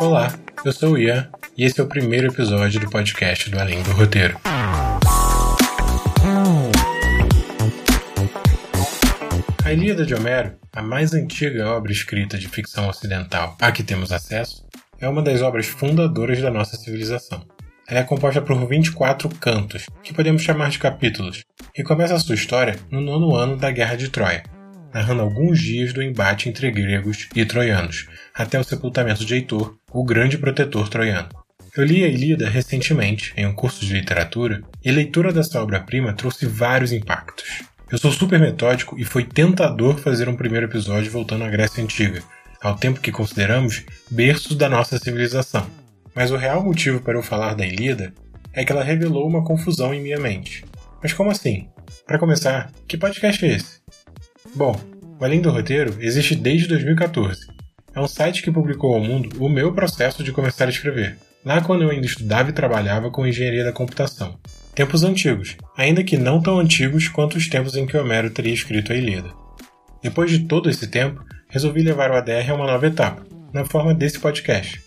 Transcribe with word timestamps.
Olá, 0.00 0.32
eu 0.64 0.72
sou 0.72 0.92
o 0.94 0.98
Ian 0.98 1.28
e 1.58 1.62
esse 1.62 1.78
é 1.78 1.84
o 1.84 1.86
primeiro 1.86 2.32
episódio 2.32 2.80
do 2.80 2.88
podcast 2.88 3.50
do 3.50 3.60
Além 3.60 3.82
do 3.82 3.90
Roteiro. 3.92 4.40
A 9.62 9.70
Ilíada 9.70 10.06
de 10.06 10.14
Homero, 10.14 10.56
a 10.72 10.80
mais 10.80 11.12
antiga 11.12 11.68
obra 11.68 11.92
escrita 11.92 12.38
de 12.38 12.48
ficção 12.48 12.88
ocidental 12.88 13.58
a 13.60 13.70
que 13.70 13.82
temos 13.82 14.10
acesso, 14.10 14.64
é 14.98 15.06
uma 15.06 15.20
das 15.20 15.42
obras 15.42 15.66
fundadoras 15.66 16.40
da 16.40 16.50
nossa 16.50 16.78
civilização. 16.78 17.46
Ela 17.86 18.00
é 18.00 18.04
composta 18.04 18.40
por 18.40 18.56
24 18.66 19.28
cantos, 19.36 19.84
que 20.02 20.14
podemos 20.14 20.40
chamar 20.40 20.70
de 20.70 20.78
capítulos, 20.78 21.44
e 21.76 21.82
começa 21.82 22.14
a 22.14 22.18
sua 22.18 22.36
história 22.36 22.76
no 22.90 23.02
nono 23.02 23.36
ano 23.36 23.54
da 23.54 23.70
Guerra 23.70 23.96
de 23.96 24.08
Troia, 24.08 24.44
narrando 24.92 25.22
alguns 25.22 25.60
dias 25.60 25.92
do 25.92 26.02
embate 26.02 26.48
entre 26.48 26.70
gregos 26.70 27.28
e 27.34 27.44
troianos, 27.44 28.08
até 28.34 28.58
o 28.58 28.64
sepultamento 28.64 29.24
de 29.24 29.34
Heitor, 29.34 29.76
o 29.92 30.04
grande 30.04 30.38
protetor 30.38 30.88
troiano. 30.88 31.28
Eu 31.76 31.84
li 31.84 32.04
a 32.04 32.08
Ilíada 32.08 32.48
recentemente, 32.48 33.32
em 33.36 33.46
um 33.46 33.52
curso 33.52 33.84
de 33.84 33.92
literatura, 33.92 34.62
e 34.84 34.90
a 34.90 34.92
leitura 34.92 35.32
dessa 35.32 35.62
obra-prima 35.62 36.12
trouxe 36.12 36.46
vários 36.46 36.92
impactos. 36.92 37.62
Eu 37.90 37.98
sou 37.98 38.10
super 38.12 38.38
metódico 38.40 38.98
e 38.98 39.04
foi 39.04 39.24
tentador 39.24 39.98
fazer 39.98 40.28
um 40.28 40.36
primeiro 40.36 40.66
episódio 40.66 41.10
voltando 41.10 41.44
à 41.44 41.48
Grécia 41.48 41.82
Antiga, 41.82 42.22
ao 42.60 42.76
tempo 42.76 43.00
que 43.00 43.12
consideramos 43.12 43.84
berço 44.10 44.54
da 44.54 44.68
nossa 44.68 44.98
civilização. 44.98 45.66
Mas 46.14 46.30
o 46.30 46.36
real 46.36 46.62
motivo 46.62 47.00
para 47.00 47.18
eu 47.18 47.22
falar 47.22 47.54
da 47.54 47.66
Ilíada 47.66 48.12
é 48.52 48.64
que 48.64 48.72
ela 48.72 48.84
revelou 48.84 49.26
uma 49.26 49.44
confusão 49.44 49.94
em 49.94 50.02
minha 50.02 50.18
mente. 50.18 50.64
Mas 51.02 51.12
como 51.12 51.30
assim? 51.30 51.68
Para 52.06 52.18
começar, 52.18 52.70
que 52.86 52.98
podcast 52.98 53.44
é 53.44 53.56
esse? 53.56 53.80
Bom, 54.54 54.78
o 55.18 55.24
Além 55.24 55.40
do 55.40 55.50
Roteiro 55.50 55.96
existe 56.00 56.34
desde 56.34 56.66
2014. 56.68 57.59
É 57.94 58.00
um 58.00 58.06
site 58.06 58.42
que 58.42 58.52
publicou 58.52 58.94
ao 58.94 59.00
mundo 59.00 59.44
o 59.44 59.48
meu 59.48 59.72
processo 59.72 60.22
de 60.22 60.30
começar 60.30 60.66
a 60.66 60.70
escrever, 60.70 61.18
lá 61.44 61.60
quando 61.60 61.82
eu 61.82 61.90
ainda 61.90 62.06
estudava 62.06 62.50
e 62.50 62.52
trabalhava 62.52 63.10
com 63.10 63.26
engenharia 63.26 63.64
da 63.64 63.72
computação. 63.72 64.38
Tempos 64.74 65.02
antigos, 65.02 65.56
ainda 65.76 66.04
que 66.04 66.16
não 66.16 66.40
tão 66.40 66.60
antigos 66.60 67.08
quanto 67.08 67.36
os 67.36 67.48
tempos 67.48 67.74
em 67.74 67.86
que 67.86 67.96
Homero 67.96 68.30
teria 68.30 68.54
escrito 68.54 68.92
a 68.92 68.96
Ilíada. 68.96 69.30
Depois 70.00 70.30
de 70.30 70.40
todo 70.40 70.70
esse 70.70 70.86
tempo, 70.86 71.24
resolvi 71.48 71.82
levar 71.82 72.12
o 72.12 72.14
ADR 72.14 72.50
a 72.50 72.54
uma 72.54 72.66
nova 72.66 72.86
etapa, 72.86 73.26
na 73.52 73.64
forma 73.64 73.92
desse 73.92 74.20
podcast. 74.20 74.80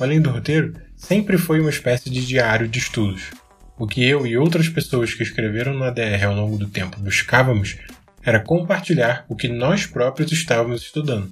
Além 0.00 0.20
do 0.20 0.30
Roteiro 0.30 0.74
sempre 0.96 1.36
foi 1.36 1.60
uma 1.60 1.70
espécie 1.70 2.08
de 2.08 2.26
diário 2.26 2.66
de 2.66 2.78
estudos. 2.78 3.30
O 3.78 3.86
que 3.86 4.02
eu 4.02 4.26
e 4.26 4.36
outras 4.36 4.68
pessoas 4.68 5.12
que 5.12 5.22
escreveram 5.22 5.74
no 5.74 5.84
ADR 5.84 6.24
ao 6.24 6.34
longo 6.34 6.56
do 6.56 6.66
tempo 6.66 6.98
buscávamos 7.00 7.76
era 8.22 8.40
compartilhar 8.40 9.24
o 9.28 9.36
que 9.36 9.48
nós 9.48 9.86
próprios 9.86 10.32
estávamos 10.32 10.82
estudando. 10.82 11.28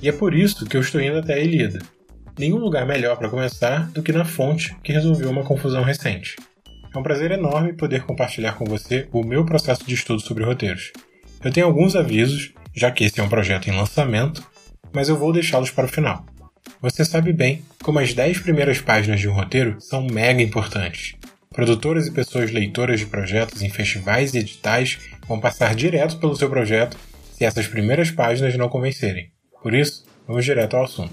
E 0.00 0.08
é 0.08 0.12
por 0.12 0.34
isso 0.34 0.64
que 0.66 0.76
eu 0.76 0.80
estou 0.80 1.00
indo 1.00 1.18
até 1.18 1.34
a 1.34 1.38
Ilíada. 1.38 1.80
Nenhum 2.38 2.58
lugar 2.58 2.86
melhor 2.86 3.16
para 3.16 3.28
começar 3.28 3.90
do 3.90 4.02
que 4.02 4.12
na 4.12 4.24
fonte 4.24 4.76
que 4.82 4.92
resolveu 4.92 5.28
uma 5.28 5.42
confusão 5.42 5.82
recente. 5.82 6.36
É 6.94 6.98
um 6.98 7.02
prazer 7.02 7.32
enorme 7.32 7.72
poder 7.72 8.04
compartilhar 8.04 8.52
com 8.52 8.64
você 8.64 9.08
o 9.12 9.24
meu 9.24 9.44
processo 9.44 9.84
de 9.84 9.94
estudo 9.94 10.20
sobre 10.20 10.44
roteiros. 10.44 10.92
Eu 11.44 11.52
tenho 11.52 11.66
alguns 11.66 11.96
avisos, 11.96 12.52
já 12.74 12.90
que 12.90 13.04
esse 13.04 13.18
é 13.18 13.22
um 13.22 13.28
projeto 13.28 13.68
em 13.68 13.76
lançamento, 13.76 14.42
mas 14.92 15.08
eu 15.08 15.16
vou 15.16 15.32
deixá-los 15.32 15.70
para 15.70 15.86
o 15.86 15.88
final. 15.88 16.24
Você 16.80 17.04
sabe 17.04 17.32
bem 17.32 17.62
como 17.82 17.98
as 17.98 18.14
10 18.14 18.38
primeiras 18.38 18.80
páginas 18.80 19.18
de 19.18 19.28
um 19.28 19.32
roteiro 19.32 19.80
são 19.80 20.06
mega 20.06 20.42
importantes. 20.42 21.14
Produtoras 21.50 22.06
e 22.06 22.12
pessoas 22.12 22.52
leitoras 22.52 23.00
de 23.00 23.06
projetos 23.06 23.62
em 23.62 23.70
festivais 23.70 24.32
e 24.32 24.38
editais 24.38 24.98
vão 25.26 25.40
passar 25.40 25.74
direto 25.74 26.18
pelo 26.18 26.36
seu 26.36 26.48
projeto 26.48 26.96
se 27.32 27.44
essas 27.44 27.66
primeiras 27.66 28.10
páginas 28.10 28.56
não 28.56 28.68
convencerem. 28.68 29.30
Por 29.62 29.74
isso, 29.74 30.04
vamos 30.26 30.44
direto 30.44 30.76
ao 30.76 30.84
assunto. 30.84 31.12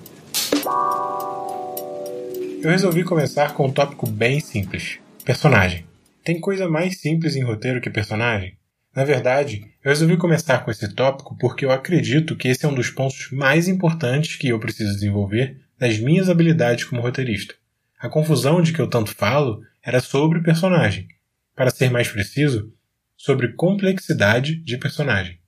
Eu 2.61 2.69
resolvi 2.69 3.03
começar 3.03 3.53
com 3.53 3.65
um 3.67 3.71
tópico 3.71 4.07
bem 4.07 4.39
simples: 4.39 4.99
personagem. 5.23 5.85
Tem 6.23 6.39
coisa 6.39 6.67
mais 6.67 6.99
simples 6.99 7.35
em 7.35 7.43
roteiro 7.43 7.81
que 7.81 7.89
personagem? 7.89 8.57
Na 8.95 9.03
verdade, 9.03 9.71
eu 9.83 9.89
resolvi 9.89 10.15
começar 10.15 10.59
com 10.59 10.71
esse 10.71 10.87
tópico 10.93 11.37
porque 11.37 11.65
eu 11.65 11.71
acredito 11.71 12.35
que 12.35 12.47
esse 12.47 12.65
é 12.65 12.69
um 12.69 12.73
dos 12.73 12.89
pontos 12.89 13.29
mais 13.31 13.67
importantes 13.67 14.35
que 14.35 14.47
eu 14.47 14.59
preciso 14.59 14.93
desenvolver 14.93 15.59
nas 15.79 15.99
minhas 15.99 16.29
habilidades 16.29 16.85
como 16.85 17.01
roteirista. 17.01 17.55
A 17.99 18.07
confusão 18.09 18.61
de 18.61 18.71
que 18.71 18.79
eu 18.79 18.87
tanto 18.87 19.13
falo 19.13 19.61
era 19.83 19.99
sobre 19.99 20.41
personagem. 20.41 21.07
Para 21.55 21.71
ser 21.71 21.91
mais 21.91 22.07
preciso, 22.07 22.71
sobre 23.17 23.53
complexidade 23.53 24.55
de 24.55 24.77
personagem. 24.77 25.39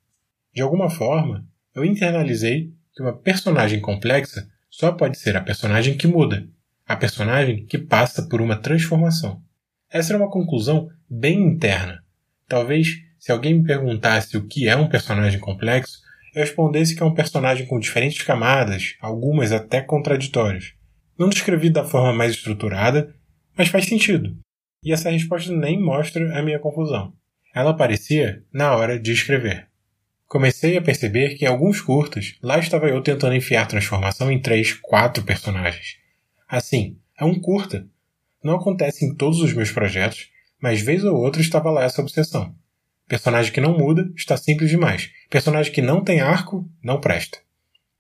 De 0.54 0.62
alguma 0.62 0.90
forma, 0.90 1.46
eu 1.74 1.86
internalizei 1.86 2.74
que 2.98 3.04
uma 3.04 3.14
personagem 3.14 3.80
complexa 3.80 4.50
só 4.72 4.92
pode 4.92 5.20
ser 5.20 5.38
a 5.38 5.42
personagem 5.42 5.96
que 5.96 6.08
muda, 6.08 6.50
a 6.84 6.96
personagem 6.96 7.64
que 7.64 7.78
passa 7.78 8.28
por 8.28 8.42
uma 8.42 8.56
transformação. 8.56 9.40
Essa 9.88 10.14
era 10.14 10.24
uma 10.24 10.32
conclusão 10.32 10.90
bem 11.08 11.40
interna. 11.44 12.04
Talvez, 12.48 12.88
se 13.20 13.32
alguém 13.32 13.54
me 13.54 13.64
perguntasse 13.64 14.36
o 14.36 14.48
que 14.48 14.68
é 14.68 14.76
um 14.76 14.90
personagem 14.90 15.40
complexo, 15.40 16.00
eu 16.34 16.42
respondesse 16.42 16.96
que 16.96 17.04
é 17.04 17.06
um 17.06 17.14
personagem 17.14 17.68
com 17.68 17.80
diferentes 17.80 18.24
camadas, 18.24 18.96
algumas 19.00 19.52
até 19.52 19.80
contraditórias. 19.80 20.74
Não 21.20 21.30
descrevi 21.30 21.70
da 21.70 21.84
forma 21.84 22.14
mais 22.14 22.32
estruturada, 22.32 23.14
mas 23.56 23.68
faz 23.68 23.86
sentido. 23.86 24.36
E 24.84 24.92
essa 24.92 25.12
resposta 25.12 25.52
nem 25.52 25.80
mostra 25.80 26.36
a 26.36 26.42
minha 26.42 26.58
confusão. 26.58 27.14
Ela 27.54 27.72
aparecia 27.72 28.44
na 28.52 28.76
hora 28.76 29.00
de 29.00 29.12
escrever. 29.12 29.67
Comecei 30.28 30.78
a 30.78 30.82
perceber 30.82 31.36
que 31.36 31.46
em 31.46 31.48
alguns 31.48 31.80
curtas, 31.80 32.36
lá 32.44 32.60
estava 32.60 32.90
eu 32.90 33.02
tentando 33.02 33.36
enfiar 33.36 33.66
transformação 33.66 34.30
em 34.30 34.42
três, 34.42 34.74
quatro 34.74 35.24
personagens. 35.24 35.98
Assim, 36.48 36.98
é 37.18 37.24
um 37.24 37.40
curta. 37.40 37.88
Não 38.44 38.56
acontece 38.56 39.06
em 39.06 39.16
todos 39.16 39.40
os 39.40 39.54
meus 39.54 39.72
projetos, 39.72 40.30
mas 40.62 40.82
vez 40.82 41.04
ou 41.06 41.16
outra 41.16 41.42
estava 41.42 41.72
lá 41.72 41.84
essa 41.84 42.02
obsessão. 42.02 42.54
Personagem 43.08 43.54
que 43.54 43.62
não 43.62 43.78
muda 43.78 44.12
está 44.18 44.36
simples 44.36 44.70
demais. 44.70 45.10
Personagem 45.30 45.72
que 45.72 45.82
não 45.82 46.04
tem 46.04 46.20
arco 46.20 46.70
não 46.84 47.00
presta. 47.00 47.38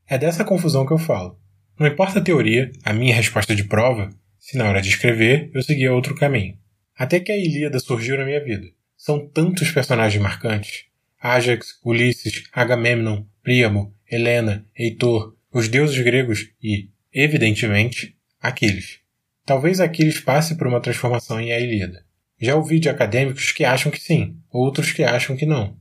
É 0.05 0.17
dessa 0.17 0.43
confusão 0.43 0.85
que 0.85 0.91
eu 0.91 0.97
falo. 0.97 1.39
Não 1.79 1.87
importa 1.87 2.19
a 2.19 2.23
teoria, 2.23 2.71
a 2.83 2.91
minha 2.91 3.15
resposta 3.15 3.55
de 3.55 3.63
prova, 3.63 4.09
se 4.37 4.57
na 4.57 4.67
hora 4.67 4.81
de 4.81 4.89
escrever 4.89 5.49
eu 5.53 5.61
seguia 5.61 5.93
outro 5.93 6.13
caminho. 6.13 6.57
Até 6.97 7.21
que 7.21 7.31
a 7.31 7.37
Ilíada 7.37 7.79
surgiu 7.79 8.17
na 8.17 8.25
minha 8.25 8.43
vida. 8.43 8.67
São 8.97 9.25
tantos 9.29 9.71
personagens 9.71 10.21
marcantes. 10.21 10.86
Ajax, 11.19 11.79
Ulisses, 11.83 12.43
Agamemnon, 12.51 13.25
Príamo, 13.41 13.93
Helena, 14.09 14.65
Heitor, 14.77 15.35
os 15.51 15.67
deuses 15.67 15.97
gregos 16.03 16.49
e, 16.61 16.89
evidentemente, 17.11 18.15
Aquiles. 18.39 18.99
Talvez 19.45 19.79
Aquiles 19.79 20.19
passe 20.19 20.55
por 20.55 20.67
uma 20.67 20.81
transformação 20.81 21.39
em 21.39 21.51
A 21.51 21.59
Ilíada. 21.59 22.05
Já 22.39 22.55
ouvi 22.55 22.79
de 22.79 22.89
acadêmicos 22.89 23.51
que 23.51 23.65
acham 23.65 23.91
que 23.91 23.99
sim, 23.99 24.37
outros 24.51 24.91
que 24.91 25.03
acham 25.03 25.35
que 25.35 25.45
não. 25.45 25.75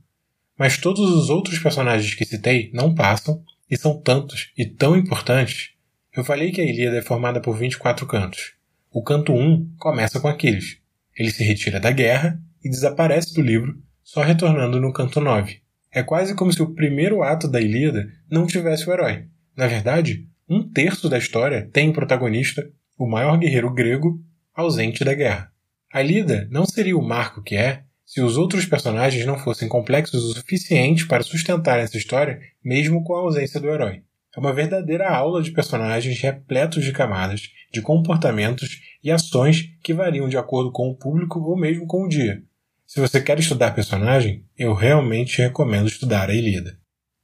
Mas 0.57 0.77
todos 0.77 1.11
os 1.11 1.29
outros 1.29 1.59
personagens 1.59 2.15
que 2.15 2.25
citei 2.25 2.71
não 2.73 2.95
passam, 2.95 3.43
e 3.69 3.77
são 3.77 3.99
tantos 3.99 4.51
e 4.57 4.65
tão 4.65 4.95
importantes. 4.95 5.71
Eu 6.15 6.23
falei 6.23 6.51
que 6.51 6.61
a 6.61 6.63
Ilíada 6.63 6.97
é 6.97 7.01
formada 7.01 7.41
por 7.41 7.57
24 7.57 8.07
cantos. 8.07 8.53
O 8.91 9.03
canto 9.03 9.33
1 9.33 9.75
começa 9.77 10.19
com 10.19 10.27
Aquiles. 10.27 10.77
Ele 11.15 11.31
se 11.31 11.43
retira 11.43 11.79
da 11.79 11.91
guerra 11.91 12.41
e 12.63 12.69
desaparece 12.69 13.33
do 13.33 13.41
livro, 13.41 13.77
só 14.07 14.21
retornando 14.21 14.79
no 14.79 14.93
canto 14.93 15.19
9. 15.19 15.59
É 15.91 16.01
quase 16.01 16.33
como 16.33 16.53
se 16.53 16.61
o 16.61 16.73
primeiro 16.73 17.21
ato 17.21 17.45
da 17.45 17.59
Ilíada 17.59 18.07
não 18.31 18.47
tivesse 18.47 18.89
o 18.89 18.93
herói. 18.93 19.25
Na 19.53 19.67
verdade, 19.67 20.25
um 20.49 20.63
terço 20.63 21.09
da 21.09 21.17
história 21.17 21.69
tem 21.73 21.89
o 21.89 21.93
protagonista, 21.93 22.65
o 22.97 23.05
maior 23.05 23.37
guerreiro 23.37 23.69
grego, 23.73 24.17
ausente 24.55 25.03
da 25.03 25.13
guerra. 25.13 25.51
A 25.93 26.01
Ilíada 26.01 26.47
não 26.49 26.65
seria 26.65 26.97
o 26.97 27.05
marco 27.05 27.43
que 27.43 27.57
é 27.57 27.83
se 28.05 28.21
os 28.21 28.37
outros 28.37 28.65
personagens 28.65 29.25
não 29.25 29.37
fossem 29.37 29.67
complexos 29.67 30.23
o 30.23 30.33
suficiente 30.33 31.05
para 31.05 31.21
sustentar 31.21 31.77
essa 31.77 31.97
história, 31.97 32.39
mesmo 32.63 33.03
com 33.03 33.13
a 33.13 33.19
ausência 33.19 33.59
do 33.59 33.67
herói. 33.67 34.03
É 34.33 34.39
uma 34.39 34.53
verdadeira 34.53 35.09
aula 35.09 35.43
de 35.43 35.51
personagens 35.51 36.17
repletos 36.21 36.85
de 36.85 36.93
camadas, 36.93 37.49
de 37.73 37.81
comportamentos 37.81 38.79
e 39.03 39.11
ações 39.11 39.65
que 39.83 39.93
variam 39.93 40.29
de 40.29 40.37
acordo 40.37 40.71
com 40.71 40.87
o 40.87 40.95
público 40.95 41.41
ou 41.41 41.59
mesmo 41.59 41.85
com 41.85 42.05
o 42.05 42.07
dia, 42.07 42.41
se 42.87 43.01
você 43.01 43.21
quer 43.21 43.37
estudar 43.37 43.71
personagem, 43.71 44.45
eu 44.57 44.73
realmente 44.73 45.41
recomendo 45.41 45.89
estudar 45.89 46.29
a 46.29 46.33
Ilíada. 46.33 46.79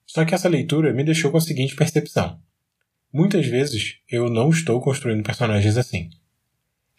Só 0.05 0.25
que 0.25 0.35
essa 0.35 0.49
leitura 0.49 0.91
me 0.91 1.05
deixou 1.05 1.31
com 1.31 1.37
a 1.37 1.41
seguinte 1.41 1.73
percepção. 1.73 2.37
Muitas 3.13 3.47
vezes 3.47 3.95
eu 4.11 4.29
não 4.29 4.49
estou 4.49 4.81
construindo 4.81 5.23
personagens 5.23 5.77
assim. 5.77 6.09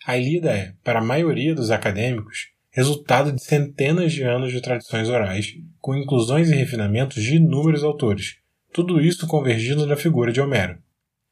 A 0.06 0.16
Ilíada 0.16 0.50
é, 0.50 0.72
para 0.82 1.00
a 1.00 1.04
maioria 1.04 1.54
dos 1.54 1.70
acadêmicos, 1.70 2.52
resultado 2.70 3.32
de 3.32 3.44
centenas 3.44 4.14
de 4.14 4.22
anos 4.22 4.50
de 4.50 4.62
tradições 4.62 5.10
orais, 5.10 5.54
com 5.78 5.94
inclusões 5.94 6.48
e 6.48 6.54
refinamentos 6.54 7.22
de 7.22 7.36
inúmeros 7.36 7.84
autores, 7.84 8.38
tudo 8.72 8.98
isso 8.98 9.26
convergindo 9.26 9.86
na 9.86 9.94
figura 9.94 10.32
de 10.32 10.40
Homero. 10.40 10.78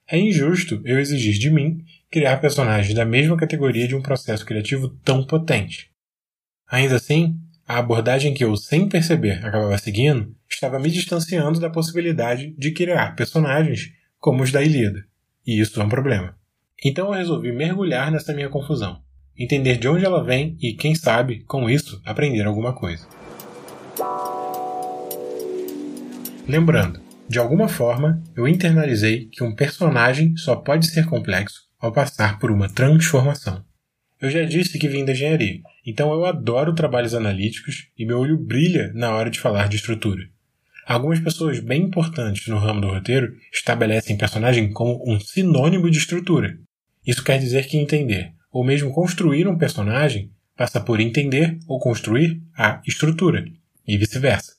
É 0.06 0.18
injusto 0.18 0.82
eu 0.84 1.00
exigir 1.00 1.38
de 1.38 1.50
mim 1.50 1.82
criar 2.10 2.36
personagens 2.42 2.94
da 2.94 3.06
mesma 3.06 3.38
categoria 3.38 3.88
de 3.88 3.96
um 3.96 4.02
processo 4.02 4.44
criativo 4.44 4.90
tão 5.02 5.24
potente. 5.24 5.91
Ainda 6.72 6.96
assim, 6.96 7.38
a 7.68 7.76
abordagem 7.76 8.32
que 8.32 8.42
eu, 8.42 8.56
sem 8.56 8.88
perceber, 8.88 9.44
acabava 9.44 9.76
seguindo 9.76 10.34
estava 10.48 10.78
me 10.78 10.90
distanciando 10.90 11.60
da 11.60 11.68
possibilidade 11.68 12.54
de 12.56 12.70
criar 12.72 13.14
personagens 13.14 13.92
como 14.18 14.42
os 14.42 14.50
da 14.50 14.62
Ilíada. 14.62 15.04
E 15.46 15.60
isso 15.60 15.78
é 15.78 15.84
um 15.84 15.88
problema. 15.90 16.34
Então 16.82 17.08
eu 17.08 17.12
resolvi 17.12 17.52
mergulhar 17.52 18.10
nessa 18.10 18.32
minha 18.32 18.48
confusão, 18.48 19.02
entender 19.36 19.76
de 19.76 19.86
onde 19.86 20.06
ela 20.06 20.24
vem 20.24 20.56
e, 20.62 20.72
quem 20.72 20.94
sabe, 20.94 21.44
com 21.44 21.68
isso, 21.68 22.00
aprender 22.06 22.46
alguma 22.46 22.72
coisa. 22.72 23.06
Lembrando, 26.48 27.02
de 27.28 27.38
alguma 27.38 27.68
forma, 27.68 28.22
eu 28.34 28.48
internalizei 28.48 29.26
que 29.26 29.44
um 29.44 29.54
personagem 29.54 30.34
só 30.38 30.56
pode 30.56 30.86
ser 30.86 31.04
complexo 31.04 31.68
ao 31.78 31.92
passar 31.92 32.38
por 32.38 32.50
uma 32.50 32.70
transformação. 32.70 33.62
Eu 34.22 34.30
já 34.30 34.44
disse 34.44 34.78
que 34.78 34.86
vim 34.86 35.04
da 35.04 35.10
engenharia, 35.10 35.60
então 35.84 36.12
eu 36.12 36.24
adoro 36.24 36.72
trabalhos 36.76 37.12
analíticos 37.12 37.88
e 37.98 38.06
meu 38.06 38.20
olho 38.20 38.38
brilha 38.38 38.92
na 38.94 39.10
hora 39.10 39.28
de 39.28 39.40
falar 39.40 39.68
de 39.68 39.74
estrutura. 39.74 40.22
Algumas 40.86 41.18
pessoas 41.18 41.58
bem 41.58 41.82
importantes 41.82 42.46
no 42.46 42.56
ramo 42.56 42.80
do 42.80 42.86
roteiro 42.86 43.34
estabelecem 43.52 44.16
personagem 44.16 44.72
como 44.72 45.02
um 45.04 45.18
sinônimo 45.18 45.90
de 45.90 45.98
estrutura. 45.98 46.56
Isso 47.04 47.24
quer 47.24 47.40
dizer 47.40 47.66
que 47.66 47.76
entender, 47.76 48.32
ou 48.52 48.64
mesmo 48.64 48.92
construir 48.92 49.48
um 49.48 49.58
personagem, 49.58 50.30
passa 50.56 50.80
por 50.80 51.00
entender 51.00 51.58
ou 51.66 51.80
construir 51.80 52.40
a 52.56 52.80
estrutura, 52.86 53.44
e 53.88 53.98
vice-versa. 53.98 54.52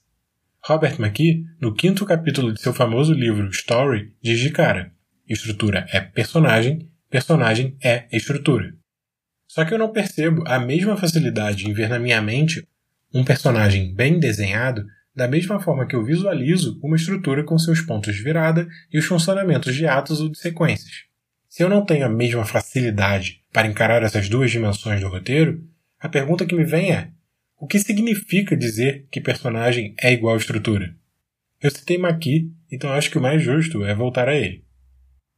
Robert 0.61 0.99
McKee, 0.99 1.45
no 1.61 1.73
quinto 1.73 2.05
capítulo 2.05 2.51
de 2.51 2.59
seu 2.59 2.73
famoso 2.73 3.13
livro 3.13 3.49
Story, 3.51 4.13
diz 4.21 4.41
de 4.41 4.49
cara: 4.49 4.91
estrutura 5.25 5.87
é 5.89 6.01
personagem, 6.01 6.89
personagem 7.09 7.77
é 7.81 8.07
estrutura. 8.11 8.82
Só 9.53 9.63
que 9.63 9.71
eu 9.71 9.77
não 9.77 9.91
percebo 9.91 10.43
a 10.47 10.57
mesma 10.57 10.97
facilidade 10.97 11.69
em 11.69 11.73
ver 11.73 11.87
na 11.87 11.99
minha 11.99 12.19
mente 12.19 12.67
um 13.13 13.23
personagem 13.23 13.93
bem 13.93 14.19
desenhado 14.19 14.83
da 15.15 15.27
mesma 15.27 15.59
forma 15.59 15.85
que 15.85 15.95
eu 15.95 16.03
visualizo 16.03 16.79
uma 16.81 16.95
estrutura 16.95 17.43
com 17.43 17.55
seus 17.59 17.79
pontos 17.79 18.15
de 18.15 18.23
virada 18.23 18.67
e 18.91 18.97
os 18.97 19.05
funcionamentos 19.05 19.75
de 19.75 19.85
atos 19.85 20.19
ou 20.19 20.29
de 20.29 20.39
sequências. 20.39 21.03
Se 21.47 21.61
eu 21.61 21.69
não 21.69 21.85
tenho 21.85 22.03
a 22.03 22.09
mesma 22.09 22.43
facilidade 22.43 23.43
para 23.53 23.67
encarar 23.67 24.01
essas 24.01 24.27
duas 24.27 24.49
dimensões 24.49 24.99
do 24.99 25.07
roteiro, 25.07 25.63
a 25.99 26.09
pergunta 26.09 26.47
que 26.47 26.55
me 26.55 26.65
vem 26.65 26.91
é: 26.91 27.11
o 27.55 27.67
que 27.67 27.77
significa 27.77 28.57
dizer 28.57 29.07
que 29.11 29.21
personagem 29.21 29.93
é 30.01 30.11
igual 30.11 30.35
estrutura? 30.35 30.95
Eu 31.61 31.69
citei 31.69 31.99
Maqui, 31.99 32.51
então 32.71 32.91
acho 32.91 33.11
que 33.11 33.19
o 33.19 33.21
mais 33.21 33.43
justo 33.43 33.85
é 33.85 33.93
voltar 33.93 34.27
a 34.27 34.35
ele. 34.35 34.65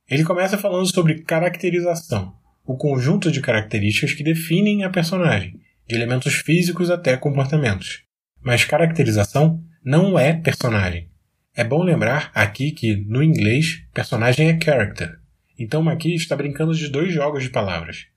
Ele 0.10 0.24
começa 0.24 0.58
falando 0.58 0.90
sobre 0.90 1.22
caracterização, 1.24 2.45
o 2.66 2.76
conjunto 2.76 3.32
de 3.32 3.42
características 3.42 4.14
que 4.14 4.24
definem 4.24 4.84
a 4.84 4.90
personagem, 4.90 5.60
de 5.88 5.96
elementos 5.96 6.34
físicos 6.34 6.90
até 6.90 7.16
comportamentos. 7.16 8.04
Mas 8.42 8.66
caracterização 8.66 9.64
não 9.84 10.18
é 10.18 10.34
personagem. 10.34 11.10
É 11.56 11.64
bom 11.64 11.84
lembrar 11.84 12.32
aqui 12.34 12.72
que, 12.72 12.96
no 13.08 13.24
inglês, 13.24 13.84
personagem 13.94 14.50
é 14.50 14.60
character. 14.62 15.20
Então 15.58 15.88
aqui 15.88 16.14
está 16.14 16.36
brincando 16.36 16.74
de 16.74 16.90
dois 16.90 17.14
jogos 17.14 17.44
de 17.44 17.50
palavras. 17.50 18.08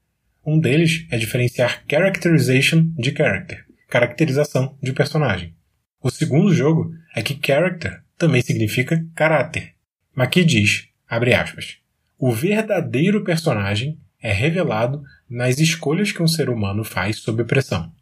Um 0.45 0.59
deles 0.59 1.07
é 1.11 1.19
diferenciar 1.19 1.85
characterization 1.89 2.91
de 2.97 3.15
character, 3.15 3.65
caracterização 3.89 4.77
de 4.83 4.93
personagem. 4.93 5.55
O 6.03 6.11
segundo 6.11 6.55
jogo 6.55 6.93
é 7.15 7.23
que 7.23 7.39
character 7.45 8.03
também 8.17 8.41
significa 8.41 9.05
caráter. 9.15 9.75
Maqui 10.15 10.45
diz, 10.45 10.89
abre 11.09 11.35
aspas, 11.35 11.79
o 12.19 12.33
verdadeiro 12.33 13.23
personagem 13.23 14.01
é 14.21 14.33
revelado 14.33 15.03
nas 15.29 15.59
escolhas 15.59 16.13
que 16.13 16.23
um 16.23 16.29
ser 16.29 16.49
humano 16.49 16.85
faz 16.85 17.19
sob 17.19 17.45
pressão. 17.45 17.93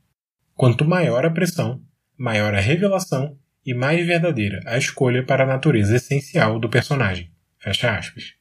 Quanto 0.55 0.85
maior 0.85 1.25
a 1.27 1.31
pressão, 1.31 1.83
maior 2.17 2.55
a 2.55 2.61
revelação 2.61 3.37
e 3.65 3.75
mais 3.75 4.07
verdadeira 4.07 4.61
a 4.65 4.79
escolha 4.79 5.25
para 5.25 5.45
a 5.45 5.47
natureza 5.47 5.97
essencial 5.97 6.59
do 6.59 6.69
personagem. 6.69 7.31
Fecha 7.59 7.97
aspas. 7.97 8.35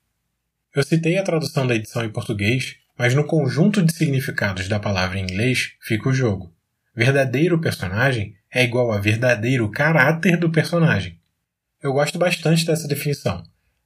Eu 0.74 0.84
citei 0.84 1.18
a 1.18 1.24
tradução 1.24 1.66
da 1.66 1.76
edição 1.76 2.06
em 2.06 2.10
português, 2.10 2.76
mas 2.98 3.14
no 3.14 3.26
conjunto 3.26 3.82
de 3.82 3.94
significados 3.94 4.68
da 4.68 4.80
palavra 4.80 5.20
em 5.20 5.24
inglês 5.24 5.74
fica 5.82 6.10
o 6.10 6.14
jogo. 6.14 6.54
Verdadeiro 6.96 7.60
personagem 7.60 8.36
é 8.52 8.64
igual 8.64 8.92
a 8.92 9.00
verdadeiro 9.00 9.70
caráter 9.70 10.38
do 10.38 10.50
personagem. 10.50 11.20
Eu 11.84 11.92
gosto 11.92 12.18
bastante 12.18 12.66
dessa 12.66 12.88
definição. 12.88 13.44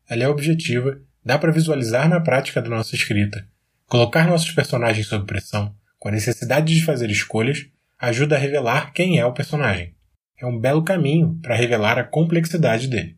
Ela 0.08 0.24
é 0.24 0.28
objetiva, 0.28 1.00
dá 1.26 1.38
para 1.40 1.52
visualizar 1.52 2.08
na 2.08 2.20
prática 2.20 2.62
da 2.62 2.70
nossa 2.70 2.96
escrita, 2.96 3.48
Colocar 3.90 4.28
nossos 4.28 4.52
personagens 4.52 5.08
sob 5.08 5.26
pressão, 5.26 5.76
com 5.98 6.10
a 6.10 6.12
necessidade 6.12 6.76
de 6.76 6.86
fazer 6.86 7.10
escolhas, 7.10 7.66
ajuda 7.98 8.36
a 8.36 8.40
revelar 8.40 8.94
quem 8.94 9.18
é 9.18 9.26
o 9.26 9.34
personagem. 9.34 9.96
É 10.40 10.46
um 10.46 10.60
belo 10.60 10.84
caminho 10.84 11.40
para 11.42 11.56
revelar 11.56 11.98
a 11.98 12.04
complexidade 12.04 12.88
dele. 12.88 13.18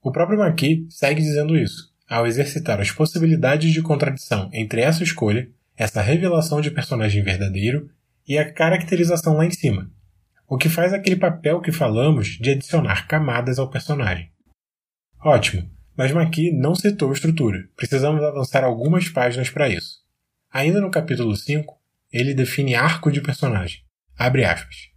O 0.00 0.12
próprio 0.12 0.38
Marquis 0.38 0.86
segue 0.88 1.20
dizendo 1.20 1.56
isso, 1.56 1.92
ao 2.08 2.28
exercitar 2.28 2.80
as 2.80 2.92
possibilidades 2.92 3.72
de 3.72 3.82
contradição 3.82 4.48
entre 4.52 4.82
essa 4.82 5.02
escolha, 5.02 5.50
essa 5.76 6.00
revelação 6.00 6.60
de 6.60 6.70
personagem 6.70 7.20
verdadeiro 7.24 7.90
e 8.26 8.38
a 8.38 8.52
caracterização 8.52 9.36
lá 9.36 9.46
em 9.46 9.50
cima, 9.50 9.90
o 10.48 10.56
que 10.56 10.68
faz 10.68 10.92
aquele 10.92 11.16
papel 11.16 11.60
que 11.60 11.72
falamos 11.72 12.38
de 12.38 12.50
adicionar 12.50 13.08
camadas 13.08 13.58
ao 13.58 13.68
personagem. 13.68 14.30
Ótimo! 15.20 15.77
Mas 15.98 16.12
Maqui 16.12 16.52
não 16.52 16.76
citou 16.76 17.12
estrutura. 17.12 17.68
Precisamos 17.74 18.22
avançar 18.22 18.62
algumas 18.62 19.08
páginas 19.08 19.50
para 19.50 19.68
isso. 19.68 19.96
Ainda 20.48 20.80
no 20.80 20.92
capítulo 20.92 21.34
5, 21.34 21.74
ele 22.12 22.32
define 22.32 22.76
arco 22.76 23.10
de 23.10 23.20
personagem. 23.20 23.80
Abre 24.16 24.44
aspas. 24.44 24.90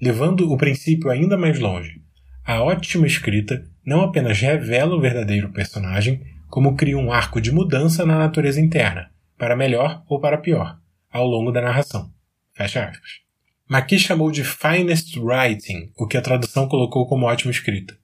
Levando 0.00 0.48
o 0.52 0.56
princípio 0.56 1.10
ainda 1.10 1.36
mais 1.36 1.58
longe, 1.58 2.00
a 2.44 2.62
ótima 2.62 3.08
escrita 3.08 3.68
não 3.84 4.02
apenas 4.02 4.38
revela 4.38 4.94
o 4.94 5.00
verdadeiro 5.00 5.52
personagem, 5.52 6.22
como 6.48 6.76
cria 6.76 6.96
um 6.96 7.10
arco 7.10 7.40
de 7.40 7.50
mudança 7.50 8.06
na 8.06 8.16
natureza 8.16 8.60
interna, 8.60 9.10
para 9.36 9.56
melhor 9.56 10.04
ou 10.08 10.20
para 10.20 10.38
pior, 10.38 10.78
ao 11.10 11.26
longo 11.26 11.50
da 11.50 11.60
narração. 11.60 12.12
Fecha 12.54 12.84
aspas. 12.84 13.20
Maqui 13.68 13.98
chamou 13.98 14.30
de 14.30 14.44
finest 14.44 15.16
writing, 15.16 15.90
o 15.96 16.06
que 16.06 16.16
a 16.16 16.22
tradução 16.22 16.68
colocou 16.68 17.04
como 17.08 17.26
ótima 17.26 17.50
escrita. 17.50 17.98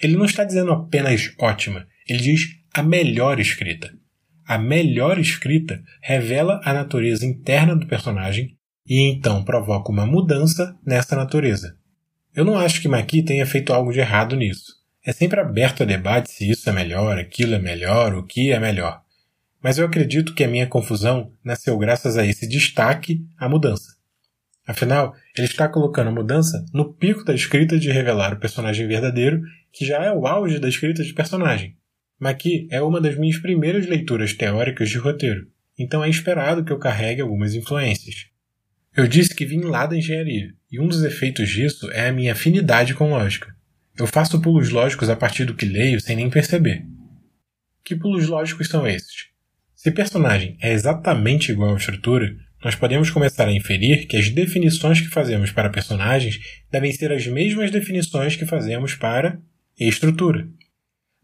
Ele 0.00 0.16
não 0.16 0.24
está 0.24 0.44
dizendo 0.44 0.72
apenas 0.72 1.32
ótima, 1.38 1.86
ele 2.08 2.20
diz 2.20 2.56
a 2.72 2.82
melhor 2.82 3.40
escrita. 3.40 3.92
A 4.46 4.58
melhor 4.58 5.18
escrita 5.18 5.82
revela 6.00 6.60
a 6.64 6.72
natureza 6.72 7.26
interna 7.26 7.74
do 7.74 7.86
personagem 7.86 8.56
e 8.86 9.00
então 9.00 9.42
provoca 9.42 9.90
uma 9.90 10.06
mudança 10.06 10.76
nessa 10.86 11.16
natureza. 11.16 11.76
Eu 12.34 12.44
não 12.44 12.58
acho 12.58 12.80
que 12.80 12.88
Maqui 12.88 13.22
tenha 13.22 13.46
feito 13.46 13.72
algo 13.72 13.92
de 13.92 13.98
errado 13.98 14.36
nisso. 14.36 14.76
É 15.04 15.12
sempre 15.12 15.40
aberto 15.40 15.82
a 15.82 15.86
debate 15.86 16.30
se 16.30 16.48
isso 16.50 16.68
é 16.68 16.72
melhor, 16.72 17.18
aquilo 17.18 17.54
é 17.54 17.58
melhor, 17.58 18.14
o 18.14 18.24
que 18.24 18.52
é 18.52 18.60
melhor. 18.60 19.00
Mas 19.62 19.78
eu 19.78 19.86
acredito 19.86 20.34
que 20.34 20.44
a 20.44 20.48
minha 20.48 20.66
confusão 20.66 21.32
nasceu 21.42 21.76
graças 21.78 22.16
a 22.16 22.24
esse 22.24 22.46
destaque 22.46 23.24
à 23.38 23.48
mudança. 23.48 23.96
Afinal, 24.66 25.14
ele 25.36 25.46
está 25.46 25.68
colocando 25.68 26.08
a 26.08 26.12
mudança 26.12 26.64
no 26.74 26.92
pico 26.92 27.24
da 27.24 27.34
escrita 27.34 27.78
de 27.78 27.90
revelar 27.90 28.34
o 28.34 28.38
personagem 28.38 28.86
verdadeiro 28.86 29.40
que 29.76 29.84
já 29.84 30.02
é 30.02 30.10
o 30.10 30.26
auge 30.26 30.58
da 30.58 30.70
escrita 30.70 31.04
de 31.04 31.12
personagem. 31.12 31.76
Maqui 32.18 32.66
é 32.70 32.80
uma 32.80 32.98
das 32.98 33.14
minhas 33.14 33.36
primeiras 33.36 33.86
leituras 33.86 34.32
teóricas 34.32 34.88
de 34.88 34.96
roteiro, 34.96 35.48
então 35.78 36.02
é 36.02 36.08
esperado 36.08 36.64
que 36.64 36.72
eu 36.72 36.78
carregue 36.78 37.20
algumas 37.20 37.54
influências. 37.54 38.28
Eu 38.96 39.06
disse 39.06 39.34
que 39.34 39.44
vim 39.44 39.60
lá 39.60 39.84
da 39.84 39.94
engenharia, 39.94 40.54
e 40.72 40.80
um 40.80 40.88
dos 40.88 41.04
efeitos 41.04 41.50
disso 41.50 41.90
é 41.90 42.08
a 42.08 42.12
minha 42.12 42.32
afinidade 42.32 42.94
com 42.94 43.10
lógica. 43.10 43.54
Eu 43.98 44.06
faço 44.06 44.40
pulos 44.40 44.70
lógicos 44.70 45.10
a 45.10 45.16
partir 45.16 45.44
do 45.44 45.54
que 45.54 45.66
leio 45.66 46.00
sem 46.00 46.16
nem 46.16 46.30
perceber. 46.30 46.82
Que 47.84 47.94
pulos 47.94 48.28
lógicos 48.28 48.68
são 48.68 48.86
esses? 48.86 49.26
Se 49.74 49.90
personagem 49.90 50.56
é 50.62 50.72
exatamente 50.72 51.52
igual 51.52 51.74
à 51.74 51.76
estrutura, 51.76 52.34
nós 52.64 52.74
podemos 52.74 53.10
começar 53.10 53.46
a 53.46 53.52
inferir 53.52 54.06
que 54.06 54.16
as 54.16 54.30
definições 54.30 55.02
que 55.02 55.08
fazemos 55.08 55.52
para 55.52 55.68
personagens 55.68 56.40
devem 56.70 56.90
ser 56.92 57.12
as 57.12 57.26
mesmas 57.26 57.70
definições 57.70 58.36
que 58.36 58.46
fazemos 58.46 58.94
para 58.94 59.38
e 59.78 59.88
estrutura. 59.88 60.48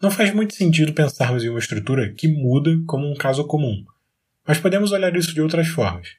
Não 0.01 0.11
faz 0.11 0.35
muito 0.35 0.55
sentido 0.55 0.93
pensarmos 0.93 1.45
em 1.45 1.49
uma 1.49 1.59
estrutura 1.59 2.13
que 2.13 2.29
muda 2.29 2.71
como 2.87 3.11
um 3.11 3.15
caso 3.15 3.47
comum, 3.47 3.85
mas 4.47 4.59
podemos 4.59 4.93
olhar 4.93 5.15
isso 5.17 5.33
de 5.33 5.41
outras 5.41 5.69
formas. 5.69 6.17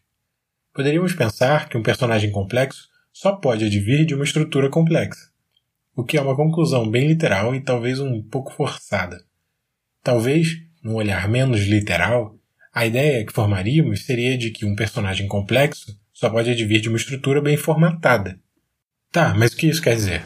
Poderíamos 0.73 1.13
pensar 1.13 1.69
que 1.69 1.77
um 1.77 1.83
personagem 1.83 2.31
complexo 2.31 2.89
só 3.11 3.33
pode 3.33 3.65
advir 3.65 4.05
de 4.05 4.15
uma 4.15 4.23
estrutura 4.23 4.69
complexa, 4.69 5.29
o 5.95 6.03
que 6.03 6.17
é 6.17 6.21
uma 6.21 6.35
conclusão 6.35 6.89
bem 6.89 7.07
literal 7.07 7.53
e 7.53 7.61
talvez 7.61 7.99
um 7.99 8.21
pouco 8.23 8.51
forçada. 8.53 9.23
Talvez, 10.01 10.57
num 10.83 10.95
olhar 10.95 11.29
menos 11.29 11.61
literal, 11.61 12.35
a 12.73 12.85
ideia 12.87 13.23
que 13.23 13.31
formaríamos 13.31 14.05
seria 14.05 14.35
de 14.37 14.49
que 14.49 14.65
um 14.65 14.75
personagem 14.75 15.27
complexo 15.27 15.95
só 16.11 16.29
pode 16.29 16.49
advir 16.49 16.81
de 16.81 16.89
uma 16.89 16.97
estrutura 16.97 17.39
bem 17.39 17.55
formatada. 17.55 18.39
Tá, 19.11 19.35
mas 19.37 19.53
o 19.53 19.57
que 19.57 19.67
isso 19.67 19.81
quer 19.81 19.95
dizer? 19.95 20.23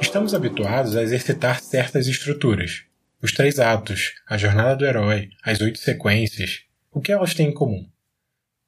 Estamos 0.00 0.34
habituados 0.34 0.94
a 0.94 1.02
exercitar 1.02 1.60
certas 1.60 2.06
estruturas. 2.06 2.84
Os 3.22 3.32
três 3.32 3.58
atos, 3.58 4.12
a 4.28 4.36
jornada 4.36 4.76
do 4.76 4.84
herói, 4.84 5.30
as 5.42 5.60
oito 5.60 5.78
sequências, 5.78 6.60
o 6.92 7.00
que 7.00 7.10
elas 7.10 7.34
têm 7.34 7.48
em 7.48 7.54
comum? 7.54 7.88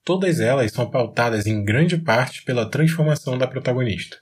Todas 0.04 0.40
elas 0.40 0.72
são 0.72 0.90
pautadas 0.90 1.46
em 1.46 1.62
grande 1.62 1.98
parte 1.98 2.42
pela 2.42 2.68
transformação 2.68 3.36
da 3.36 3.46
protagonista. 3.46 4.18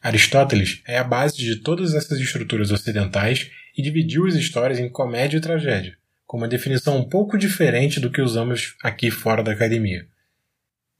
Aristóteles 0.00 0.82
é 0.86 0.98
a 0.98 1.04
base 1.04 1.36
de 1.36 1.56
todas 1.56 1.94
essas 1.94 2.18
estruturas 2.18 2.70
ocidentais 2.70 3.50
e 3.76 3.82
dividiu 3.82 4.26
as 4.26 4.34
histórias 4.34 4.78
em 4.78 4.88
comédia 4.88 5.36
e 5.36 5.40
tragédia, 5.40 5.96
com 6.26 6.38
uma 6.38 6.48
definição 6.48 6.96
um 6.96 7.08
pouco 7.08 7.36
diferente 7.36 8.00
do 8.00 8.10
que 8.10 8.22
usamos 8.22 8.74
aqui 8.82 9.10
fora 9.10 9.42
da 9.42 9.52
academia. 9.52 10.06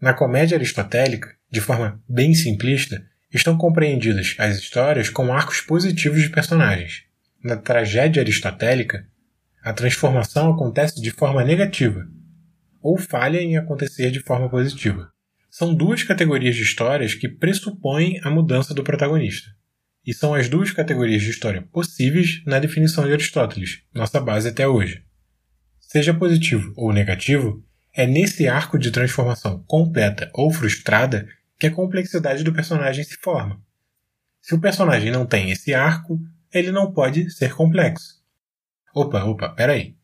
Na 0.01 0.13
comédia 0.13 0.57
aristotélica, 0.57 1.35
de 1.51 1.61
forma 1.61 2.03
bem 2.09 2.35
simplista, 2.35 3.05
estão 3.33 3.57
compreendidas 3.57 4.35
as 4.39 4.59
histórias 4.59 5.09
com 5.09 5.33
arcos 5.33 5.61
positivos 5.61 6.23
de 6.23 6.31
personagens. 6.31 7.05
Na 7.43 7.57
tragédia 7.57 8.23
aristotélica, 8.23 9.07
a 9.63 9.73
transformação 9.73 10.53
acontece 10.53 11.01
de 11.01 11.11
forma 11.11 11.45
negativa, 11.45 12.07
ou 12.81 12.99
falha 12.99 13.41
em 13.41 13.57
acontecer 13.57 14.11
de 14.11 14.21
forma 14.21 14.49
positiva. 14.49 15.11
São 15.51 15.75
duas 15.75 16.03
categorias 16.03 16.57
de 16.57 16.63
histórias 16.63 17.15
que 17.15 17.29
pressupõem 17.29 18.21
a 18.23 18.31
mudança 18.31 18.75
do 18.75 18.83
protagonista. 18.83 19.51
E 20.05 20.13
são 20.13 20.35
as 20.35 20.49
duas 20.49 20.71
categorias 20.71 21.23
de 21.23 21.31
história 21.31 21.63
possíveis 21.73 22.43
na 22.45 22.59
definição 22.59 23.07
de 23.07 23.13
Aristóteles, 23.13 23.83
nossa 23.95 24.21
base 24.21 24.49
até 24.49 24.67
hoje 24.67 25.03
seja 25.93 26.15
positivo 26.15 26.73
ou 26.75 26.91
negativo, 26.91 27.63
é 27.95 28.07
nesse 28.07 28.49
arco 28.49 28.79
de 28.79 28.91
transformação 28.91 29.63
completa 29.67 30.31
ou 30.33 30.51
frustrada 30.51 31.29
que 31.63 31.69
a 31.69 31.71
complexidade 31.71 32.43
do 32.43 32.53
personagem 32.53 33.05
se 33.05 33.17
forma. 33.19 33.63
Se 34.41 34.53
o 34.53 34.61
personagem 34.61 35.13
não 35.13 35.25
tem 35.25 35.53
esse 35.53 35.73
arco, 35.73 36.19
ele 36.53 36.73
não 36.73 36.93
pode 36.93 37.31
ser 37.31 37.55
complexo. 37.55 38.21
Opa, 38.93 39.23
opa, 39.23 39.51
peraí. 39.51 39.95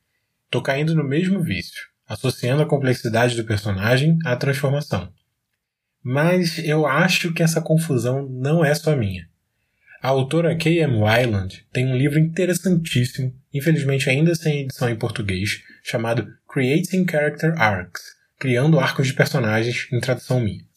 Tô 0.48 0.62
caindo 0.62 0.94
no 0.94 1.02
mesmo 1.02 1.42
vício, 1.42 1.82
associando 2.06 2.62
a 2.62 2.66
complexidade 2.66 3.34
do 3.34 3.44
personagem 3.44 4.16
à 4.24 4.36
transformação. 4.36 5.12
Mas 6.00 6.58
eu 6.58 6.86
acho 6.86 7.34
que 7.34 7.42
essa 7.42 7.60
confusão 7.60 8.28
não 8.28 8.64
é 8.64 8.72
só 8.72 8.94
minha. 8.94 9.28
A 10.00 10.10
autora 10.10 10.56
K.M. 10.56 10.94
Wyland 10.98 11.66
tem 11.72 11.88
um 11.88 11.96
livro 11.96 12.20
interessantíssimo, 12.20 13.34
infelizmente 13.52 14.08
ainda 14.08 14.32
sem 14.36 14.60
edição 14.60 14.88
em 14.88 14.94
português, 14.94 15.60
chamado 15.82 16.24
Creating 16.48 17.04
Character 17.10 17.60
Arcs 17.60 18.16
Criando 18.38 18.78
Arcos 18.78 19.08
de 19.08 19.14
Personagens, 19.14 19.88
em 19.92 19.98
tradução 19.98 20.38
minha. 20.38 20.67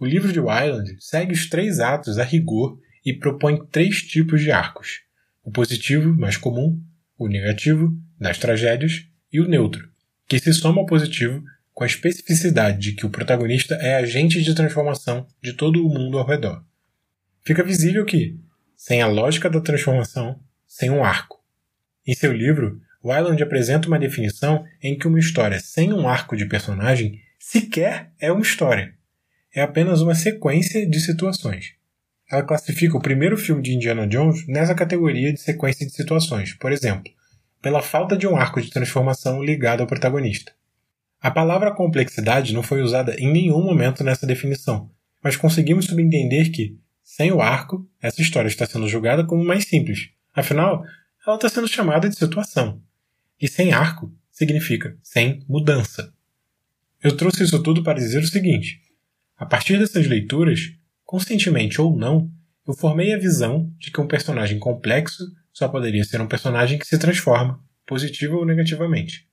O 0.00 0.06
livro 0.06 0.32
de 0.32 0.40
Wyland 0.40 0.96
segue 0.98 1.32
os 1.32 1.48
três 1.48 1.78
atos 1.78 2.18
a 2.18 2.24
rigor 2.24 2.80
e 3.04 3.12
propõe 3.12 3.64
três 3.66 4.02
tipos 4.02 4.40
de 4.40 4.50
arcos: 4.50 5.02
o 5.44 5.52
positivo, 5.52 6.12
mais 6.12 6.36
comum, 6.36 6.82
o 7.16 7.28
negativo, 7.28 7.96
das 8.18 8.38
tragédias, 8.38 9.06
e 9.32 9.40
o 9.40 9.46
neutro, 9.46 9.88
que 10.26 10.40
se 10.40 10.52
soma 10.52 10.80
ao 10.80 10.86
positivo 10.86 11.44
com 11.72 11.84
a 11.84 11.86
especificidade 11.86 12.78
de 12.78 12.92
que 12.92 13.06
o 13.06 13.10
protagonista 13.10 13.76
é 13.76 13.94
agente 13.94 14.42
de 14.42 14.54
transformação 14.54 15.26
de 15.40 15.52
todo 15.52 15.86
o 15.86 15.88
mundo 15.88 16.18
ao 16.18 16.26
redor 16.26 16.64
fica 17.42 17.64
visível 17.64 18.04
que, 18.04 18.38
sem 18.76 19.02
a 19.02 19.06
lógica 19.06 19.50
da 19.50 19.60
transformação, 19.60 20.38
sem 20.66 20.90
um 20.90 21.04
arco. 21.04 21.42
Em 22.06 22.14
seu 22.14 22.32
livro, 22.32 22.80
Wyland 23.04 23.42
apresenta 23.42 23.88
uma 23.88 23.98
definição 23.98 24.64
em 24.82 24.96
que 24.96 25.08
uma 25.08 25.18
história 25.18 25.58
sem 25.58 25.92
um 25.92 26.08
arco 26.08 26.36
de 26.36 26.46
personagem 26.46 27.20
sequer 27.38 28.12
é 28.18 28.30
uma 28.30 28.42
história. 28.42 28.94
É 29.52 29.62
apenas 29.62 30.00
uma 30.00 30.14
sequência 30.14 30.86
de 30.88 31.00
situações. 31.00 31.74
Ela 32.30 32.44
classifica 32.44 32.96
o 32.96 33.02
primeiro 33.02 33.36
filme 33.36 33.60
de 33.60 33.74
Indiana 33.74 34.06
Jones 34.06 34.46
nessa 34.46 34.74
categoria 34.74 35.32
de 35.32 35.40
sequência 35.40 35.84
de 35.84 35.92
situações, 35.92 36.54
por 36.54 36.70
exemplo, 36.70 37.12
pela 37.60 37.82
falta 37.82 38.16
de 38.16 38.26
um 38.26 38.36
arco 38.36 38.62
de 38.62 38.70
transformação 38.70 39.42
ligado 39.42 39.80
ao 39.80 39.86
protagonista. 39.86 40.52
A 41.20 41.30
palavra 41.30 41.74
complexidade 41.74 42.54
não 42.54 42.62
foi 42.62 42.80
usada 42.80 43.14
em 43.18 43.30
nenhum 43.30 43.62
momento 43.62 44.04
nessa 44.04 44.26
definição, 44.26 44.88
mas 45.22 45.36
conseguimos 45.36 45.86
subentender 45.86 46.50
que, 46.52 46.78
sem 47.02 47.32
o 47.32 47.42
arco, 47.42 47.86
essa 48.00 48.22
história 48.22 48.48
está 48.48 48.64
sendo 48.64 48.88
julgada 48.88 49.24
como 49.24 49.44
mais 49.44 49.64
simples. 49.64 50.10
Afinal, 50.32 50.84
ela 51.26 51.36
está 51.36 51.48
sendo 51.48 51.68
chamada 51.68 52.08
de 52.08 52.16
situação. 52.16 52.80
E 53.40 53.48
sem 53.48 53.72
arco 53.72 54.14
significa 54.30 54.96
sem 55.02 55.44
mudança. 55.48 56.14
Eu 57.02 57.16
trouxe 57.16 57.42
isso 57.42 57.62
tudo 57.62 57.82
para 57.82 57.98
dizer 57.98 58.22
o 58.22 58.26
seguinte: 58.26 58.80
a 59.40 59.46
partir 59.46 59.78
dessas 59.78 60.06
leituras, 60.06 60.60
conscientemente 61.02 61.80
ou 61.80 61.96
não, 61.96 62.30
eu 62.68 62.74
formei 62.74 63.14
a 63.14 63.18
visão 63.18 63.72
de 63.78 63.90
que 63.90 63.98
um 63.98 64.06
personagem 64.06 64.58
complexo 64.58 65.24
só 65.50 65.66
poderia 65.66 66.04
ser 66.04 66.20
um 66.20 66.28
personagem 66.28 66.78
que 66.78 66.86
se 66.86 66.98
transforma, 66.98 67.58
positiva 67.86 68.36
ou 68.36 68.44
negativamente. 68.44 69.26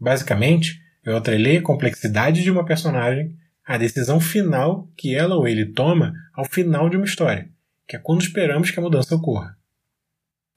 Basicamente, 0.00 0.80
eu 1.04 1.14
atrelei 1.14 1.58
a 1.58 1.62
complexidade 1.62 2.42
de 2.42 2.50
uma 2.50 2.64
personagem 2.64 3.36
a 3.66 3.76
decisão 3.76 4.18
final 4.18 4.90
que 4.96 5.14
ela 5.14 5.34
ou 5.36 5.46
ele 5.46 5.66
toma 5.66 6.14
ao 6.32 6.46
final 6.46 6.88
de 6.88 6.96
uma 6.96 7.04
história, 7.04 7.50
que 7.86 7.96
é 7.96 7.98
quando 7.98 8.22
esperamos 8.22 8.70
que 8.70 8.80
a 8.80 8.82
mudança 8.82 9.14
ocorra. 9.14 9.58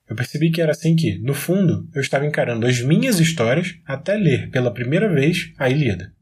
Eu 0.09 0.15
percebi 0.15 0.49
que 0.49 0.61
era 0.61 0.71
assim 0.71 0.95
que, 0.95 1.19
no 1.19 1.33
fundo, 1.33 1.89
eu 1.93 1.99
estava 1.99 2.25
encarando 2.25 2.65
as 2.65 2.81
minhas 2.81 3.19
histórias 3.19 3.77
até 3.85 4.15
ler 4.15 4.49
pela 4.49 4.73
primeira 4.73 5.13
vez 5.13 5.51
a 5.57 5.69
Ilíada. 5.69 6.13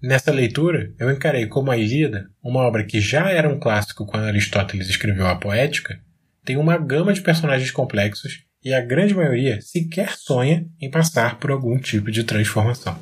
Nessa 0.00 0.30
leitura, 0.30 0.94
eu 0.96 1.10
encarei 1.10 1.46
como 1.46 1.72
a 1.72 1.76
Ilíada, 1.76 2.30
uma 2.40 2.60
obra 2.60 2.84
que 2.84 3.00
já 3.00 3.32
era 3.32 3.48
um 3.48 3.58
clássico 3.58 4.06
quando 4.06 4.26
Aristóteles 4.26 4.88
escreveu 4.88 5.26
a 5.26 5.34
Poética, 5.34 6.00
tem 6.44 6.56
uma 6.56 6.78
gama 6.78 7.12
de 7.12 7.20
personagens 7.20 7.72
complexos 7.72 8.44
e 8.64 8.72
a 8.72 8.80
grande 8.80 9.12
maioria 9.12 9.60
sequer 9.60 10.12
sonha 10.16 10.64
em 10.80 10.88
passar 10.88 11.40
por 11.40 11.50
algum 11.50 11.76
tipo 11.80 12.12
de 12.12 12.22
transformação. 12.22 12.96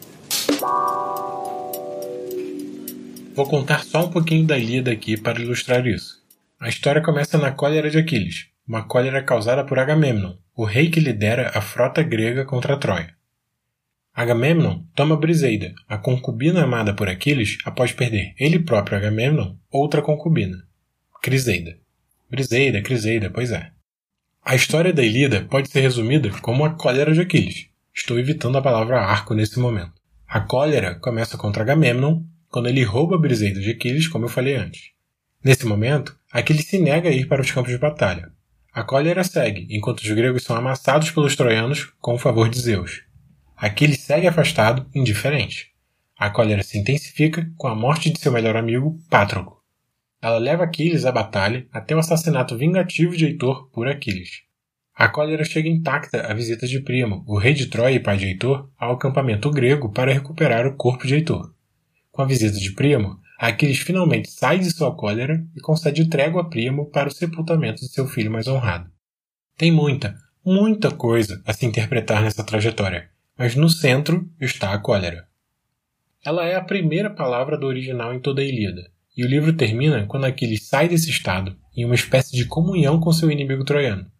Vou 3.35 3.47
contar 3.47 3.85
só 3.85 4.07
um 4.07 4.11
pouquinho 4.11 4.47
da 4.47 4.57
Ilíada 4.57 4.91
aqui 4.91 5.19
para 5.19 5.39
ilustrar 5.39 5.87
isso. 5.87 6.25
A 6.59 6.71
história 6.71 7.03
começa 7.03 7.37
na 7.37 7.51
cólera 7.53 7.91
de 7.91 7.99
Aquiles, 7.99 8.47
uma 8.67 8.85
cólera 8.85 9.23
causada 9.23 9.63
por 9.67 9.79
Agamemnon, 9.79 10.37
o 10.57 10.65
rei 10.65 10.89
que 10.89 10.99
lidera 10.99 11.51
a 11.55 11.61
frota 11.61 12.03
grega 12.03 12.47
contra 12.47 12.79
Troia. 12.79 13.16
Agamemnon 14.19 14.83
toma 14.95 15.15
Briseida, 15.15 15.75
a 15.87 15.99
concubina 15.99 16.63
amada 16.63 16.95
por 16.95 17.07
Aquiles 17.07 17.59
após 17.67 17.93
perder 17.93 18.33
ele 18.39 18.59
próprio 18.59 18.97
Agamemnon, 18.97 19.57
outra 19.71 20.01
concubina, 20.01 20.57
Criseida. 21.21 21.77
Briseida, 22.31 22.81
Criseida, 22.81 23.29
pois 23.29 23.53
é. 23.53 23.73
A 24.43 24.55
história 24.55 24.91
da 24.91 25.05
Ilíada 25.05 25.45
pode 25.45 25.69
ser 25.69 25.83
resumida 25.83 26.31
como 26.41 26.65
a 26.65 26.71
cólera 26.71 27.13
de 27.13 27.21
Aquiles. 27.21 27.67
Estou 27.95 28.19
evitando 28.19 28.57
a 28.57 28.63
palavra 28.63 29.03
arco 29.03 29.35
nesse 29.35 29.59
momento. 29.59 29.93
A 30.27 30.41
cólera 30.41 30.95
começa 30.95 31.37
contra 31.37 31.63
Agamemnon 31.63 32.23
quando 32.49 32.71
ele 32.71 32.85
rouba 32.85 33.19
Briseida 33.19 33.61
de 33.61 33.73
Aquiles, 33.73 34.09
como 34.09 34.25
eu 34.25 34.31
falei 34.31 34.57
antes. 34.57 34.93
Nesse 35.45 35.67
momento, 35.67 36.17
Aquiles 36.33 36.65
se 36.65 36.79
nega 36.79 37.11
a 37.11 37.13
ir 37.13 37.29
para 37.29 37.43
os 37.43 37.51
campos 37.51 37.71
de 37.71 37.77
batalha. 37.77 38.33
A 38.73 38.83
cólera 38.83 39.23
segue, 39.23 39.67
enquanto 39.69 40.01
os 40.01 40.11
gregos 40.11 40.43
são 40.43 40.57
amassados 40.57 41.11
pelos 41.11 41.37
troianos 41.37 41.93
com 42.01 42.15
o 42.15 42.19
favor 42.19 42.49
de 42.49 42.59
Zeus. 42.59 43.05
Aquiles 43.57 44.01
segue 44.01 44.27
afastado, 44.27 44.87
indiferente. 44.95 45.73
A 46.19 46.29
cólera 46.29 46.63
se 46.63 46.79
intensifica 46.79 47.51
com 47.57 47.69
a 47.69 47.75
morte 47.75 48.11
de 48.11 48.21
seu 48.21 48.31
melhor 48.31 48.55
amigo, 48.55 48.99
Pátroco. 49.09 49.63
Ela 50.21 50.37
leva 50.37 50.65
Aquiles 50.65 51.07
à 51.07 51.13
batalha 51.13 51.67
até 51.73 51.97
o 51.97 51.99
assassinato 51.99 52.57
vingativo 52.57 53.17
de 53.17 53.25
Heitor 53.25 53.71
por 53.71 53.89
Aquiles. 53.89 54.43
A 54.95 55.09
cólera 55.09 55.43
chega 55.43 55.71
intacta 55.71 56.31
à 56.31 56.35
visita 56.35 56.67
de 56.67 56.81
Príamo, 56.81 57.25
o 57.27 57.39
rei 57.39 57.55
de 57.55 57.67
Troia 57.67 57.95
e 57.95 58.01
pai 58.01 58.19
de 58.19 58.27
Heitor, 58.27 58.71
ao 58.79 58.93
acampamento 58.93 59.51
grego 59.51 59.91
para 59.91 60.13
recuperar 60.13 60.67
o 60.67 60.77
corpo 60.77 61.07
de 61.07 61.15
Heitor. 61.15 61.55
Com 62.13 62.23
a 62.23 62.27
visita 62.27 62.59
de 62.59 62.73
Príamo, 62.73 63.19
Aquiles 63.39 63.79
finalmente 63.79 64.31
sai 64.31 64.59
de 64.59 64.71
sua 64.71 64.95
cólera 64.95 65.43
e 65.57 65.61
concede 65.61 66.09
trégua 66.11 66.43
a 66.43 66.45
Príamo 66.45 66.91
para 66.91 67.09
o 67.09 67.13
sepultamento 67.13 67.81
de 67.81 67.89
seu 67.89 68.07
filho 68.07 68.31
mais 68.31 68.49
honrado. 68.49 68.91
Tem 69.57 69.73
muita, 69.73 70.15
muita 70.45 70.91
coisa 70.91 71.43
a 71.47 71.55
se 71.55 71.65
interpretar 71.65 72.23
nessa 72.23 72.45
trajetória, 72.45 73.11
mas 73.39 73.55
no 73.55 73.69
centro 73.69 74.29
está 74.41 74.73
a 74.73 74.79
cólera. 74.79 75.27
Ela 76.25 76.47
é 76.47 76.55
a 76.55 76.65
primeira 76.65 77.11
palavra 77.11 77.57
do 77.57 77.67
original 77.67 78.15
em 78.15 78.21
toda 78.21 78.41
a 78.41 78.45
Ilíada, 78.45 78.91
e 79.17 79.25
o 79.25 79.29
livro 79.29 79.53
termina 79.53 80.07
quando 80.07 80.25
Aquiles 80.25 80.67
sai 80.67 80.89
desse 80.89 81.11
estado 81.11 81.57
em 81.77 81.85
uma 81.85 81.95
espécie 81.95 82.37
de 82.37 82.47
comunhão 82.47 82.99
com 82.99 83.13
seu 83.13 83.31
inimigo 83.31 83.65
troiano. 83.65 84.11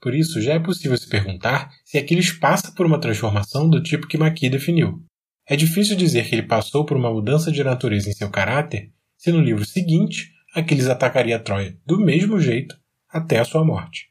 Por 0.00 0.14
isso, 0.14 0.42
já 0.42 0.54
é 0.54 0.58
possível 0.58 0.96
se 0.96 1.08
perguntar 1.08 1.70
se 1.84 1.96
Aquiles 1.96 2.32
passa 2.32 2.72
por 2.72 2.84
uma 2.84 2.98
transformação 2.98 3.70
do 3.70 3.80
tipo 3.80 4.08
que 4.08 4.18
Maqui 4.18 4.50
definiu. 4.50 5.00
É 5.48 5.54
difícil 5.54 5.96
dizer 5.96 6.28
que 6.28 6.34
ele 6.34 6.42
passou 6.42 6.84
por 6.84 6.96
uma 6.96 7.12
mudança 7.12 7.52
de 7.52 7.62
natureza 7.62 8.08
em 8.08 8.12
seu 8.12 8.28
caráter 8.28 8.90
se 9.16 9.30
no 9.30 9.40
livro 9.40 9.64
seguinte 9.64 10.32
Aquiles 10.54 10.88
atacaria 10.88 11.38
Troia 11.38 11.78
do 11.86 12.00
mesmo 12.00 12.40
jeito 12.40 12.76
até 13.08 13.38
a 13.38 13.44
sua 13.44 13.64
morte. 13.64 14.08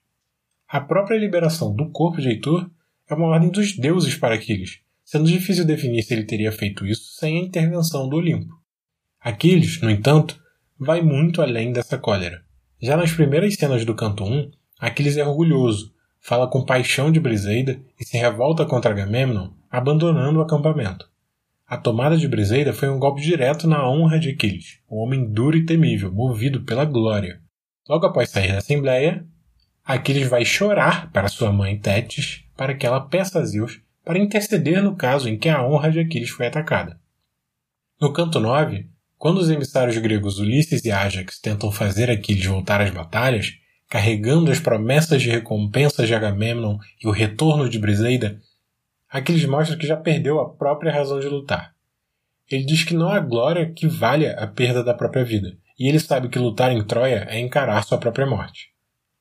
A 0.68 0.80
própria 0.80 1.18
liberação 1.18 1.76
do 1.76 1.92
corpo 1.92 2.22
de 2.22 2.30
Heitor 2.30 2.70
é 3.12 3.16
uma 3.16 3.28
ordem 3.28 3.50
dos 3.50 3.76
deuses 3.76 4.16
para 4.16 4.36
Aquiles, 4.36 4.80
sendo 5.04 5.26
difícil 5.26 5.66
definir 5.66 6.04
se 6.04 6.14
ele 6.14 6.24
teria 6.24 6.52
feito 6.52 6.86
isso 6.86 7.16
sem 7.20 7.38
a 7.38 7.42
intervenção 7.42 8.08
do 8.08 8.16
Olimpo. 8.16 8.54
Aquiles, 9.20 9.82
no 9.82 9.90
entanto, 9.90 10.40
vai 10.80 11.02
muito 11.02 11.42
além 11.42 11.74
dessa 11.74 11.98
cólera. 11.98 12.42
Já 12.82 12.96
nas 12.98 13.12
primeiras 13.12 13.54
cenas 13.56 13.86
do 13.86 13.94
canto 13.94 14.24
1, 14.24 14.52
Aquiles 14.80 15.18
é 15.18 15.26
orgulhoso, 15.26 15.94
fala 16.20 16.48
com 16.48 16.66
paixão 16.66 17.12
de 17.12 17.20
Briseida 17.20 17.82
e 18.00 18.06
se 18.06 18.18
revolta 18.18 18.66
contra 18.66 18.92
Agamemnon, 18.92 19.50
abandonando 19.70 20.40
o 20.40 20.42
acampamento. 20.42 21.10
A 21.68 21.78
tomada 21.78 22.18
de 22.18 22.28
Briseida 22.28 22.74
foi 22.74 22.90
um 22.90 23.00
golpe 23.00 23.22
direto 23.22 23.68
na 23.68 23.88
honra 23.88 24.20
de 24.20 24.30
Aquiles, 24.30 24.80
um 24.90 24.98
homem 24.98 25.32
duro 25.32 25.58
e 25.58 25.66
temível, 25.66 26.12
movido 26.12 26.64
pela 26.64 26.86
glória. 26.86 27.42
Logo 27.88 28.06
após 28.06 28.30
sair 28.30 28.52
da 28.52 28.58
Assembleia, 28.60 29.26
Aquiles 29.84 30.28
vai 30.28 30.46
chorar 30.46 31.12
para 31.12 31.28
sua 31.28 31.52
mãe 31.52 31.78
Tétis 31.78 32.46
para 32.62 32.76
que 32.76 32.86
ela 32.86 33.02
peça 33.02 33.40
a 33.40 33.44
Zeus 33.44 33.82
para 34.06 34.20
interceder 34.20 34.84
no 34.84 34.96
caso 34.96 35.28
em 35.28 35.36
que 35.36 35.50
a 35.50 35.66
honra 35.66 35.90
de 35.90 36.00
Aquiles 36.00 36.30
foi 36.30 36.46
atacada. 36.46 37.02
No 38.00 38.14
canto 38.14 38.40
9, 38.40 38.88
quando 39.18 39.40
os 39.40 39.50
emissários 39.50 39.98
gregos 39.98 40.38
Ulisses 40.38 40.86
e 40.86 40.92
Ajax 40.92 41.40
tentam 41.40 41.72
fazer 41.72 42.12
Aquiles 42.12 42.46
voltar 42.46 42.80
às 42.80 42.92
batalhas, 42.92 43.54
carregando 43.90 44.52
as 44.52 44.60
promessas 44.60 45.24
de 45.24 45.32
recompensas 45.32 46.08
de 46.08 46.14
Agamemnon 46.14 46.78
e 47.04 47.08
o 47.08 47.12
retorno 47.12 47.68
de 47.68 47.80
Briseida, 47.80 48.40
Aquiles 49.10 49.46
mostra 49.46 49.76
que 49.76 49.88
já 49.88 49.98
perdeu 49.98 50.40
a 50.40 50.48
própria 50.48 50.94
razão 50.94 51.20
de 51.20 51.28
lutar. 51.28 51.74
Ele 52.48 52.64
diz 52.64 52.84
que 52.84 52.94
não 52.94 53.10
há 53.10 53.20
glória 53.20 53.74
que 53.74 53.88
valha 53.88 54.34
a 54.34 54.46
perda 54.46 54.84
da 54.84 54.94
própria 54.94 55.26
vida, 55.26 55.58
e 55.80 55.90
ele 55.90 56.00
sabe 56.00 56.30
que 56.30 56.38
lutar 56.38 56.72
em 56.72 56.86
Troia 56.86 57.26
é 57.28 57.40
encarar 57.40 57.84
sua 57.84 57.98
própria 57.98 58.28
morte. 58.28 58.68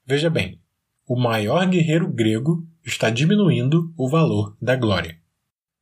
Veja 0.04 0.28
bem, 0.28 0.60
o 1.08 1.18
maior 1.18 1.66
guerreiro 1.66 2.06
grego 2.06 2.68
está 2.90 3.08
diminuindo 3.08 3.92
o 3.96 4.08
valor 4.08 4.56
da 4.60 4.76
glória. 4.76 5.16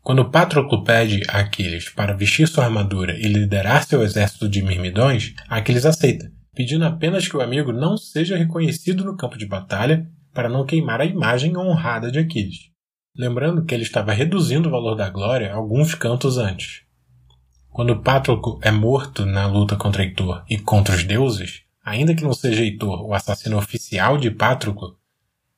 Quando 0.03 0.31
Patroclo 0.31 0.85
pede 0.85 1.23
a 1.29 1.41
Aquiles 1.41 1.89
para 1.89 2.15
vestir 2.15 2.47
sua 2.47 2.65
armadura 2.65 3.15
e 3.19 3.25
liderar 3.25 3.85
seu 3.85 4.03
exército 4.03 4.49
de 4.49 4.63
mirmidões, 4.63 5.35
Aquiles 5.49 5.85
aceita, 5.85 6.31
pedindo 6.55 6.85
apenas 6.85 7.27
que 7.27 7.37
o 7.37 7.41
amigo 7.41 7.73
não 7.73 7.97
seja 7.97 8.37
reconhecido 8.37 9.05
no 9.05 9.17
campo 9.17 9.37
de 9.37 9.47
batalha 9.47 10.09
para 10.33 10.49
não 10.49 10.65
queimar 10.65 11.01
a 11.01 11.05
imagem 11.05 11.57
honrada 11.57 12.11
de 12.11 12.19
Aquiles. 12.19 12.71
Lembrando 13.17 13.65
que 13.65 13.75
ele 13.75 13.83
estava 13.83 14.13
reduzindo 14.13 14.69
o 14.69 14.73
valor 14.73 14.95
da 14.95 15.11
glória 15.11 15.53
alguns 15.53 15.95
cantos 15.95 16.39
antes. 16.39 16.83
Quando 17.71 18.01
Patroclo 18.01 18.59
é 18.63 18.71
morto 18.71 19.27
na 19.27 19.47
luta 19.47 19.77
contra 19.77 20.03
Heitor 20.03 20.45
e 20.49 20.59
contra 20.59 20.95
os 20.95 21.05
deuses, 21.05 21.63
ainda 21.85 22.15
que 22.15 22.23
não 22.23 22.33
seja 22.33 22.63
Heitor 22.63 23.05
o 23.05 23.15
assassino 23.15 23.59
oficial 23.59 24.17
de 24.17 24.31
Patroclo, 24.31 24.97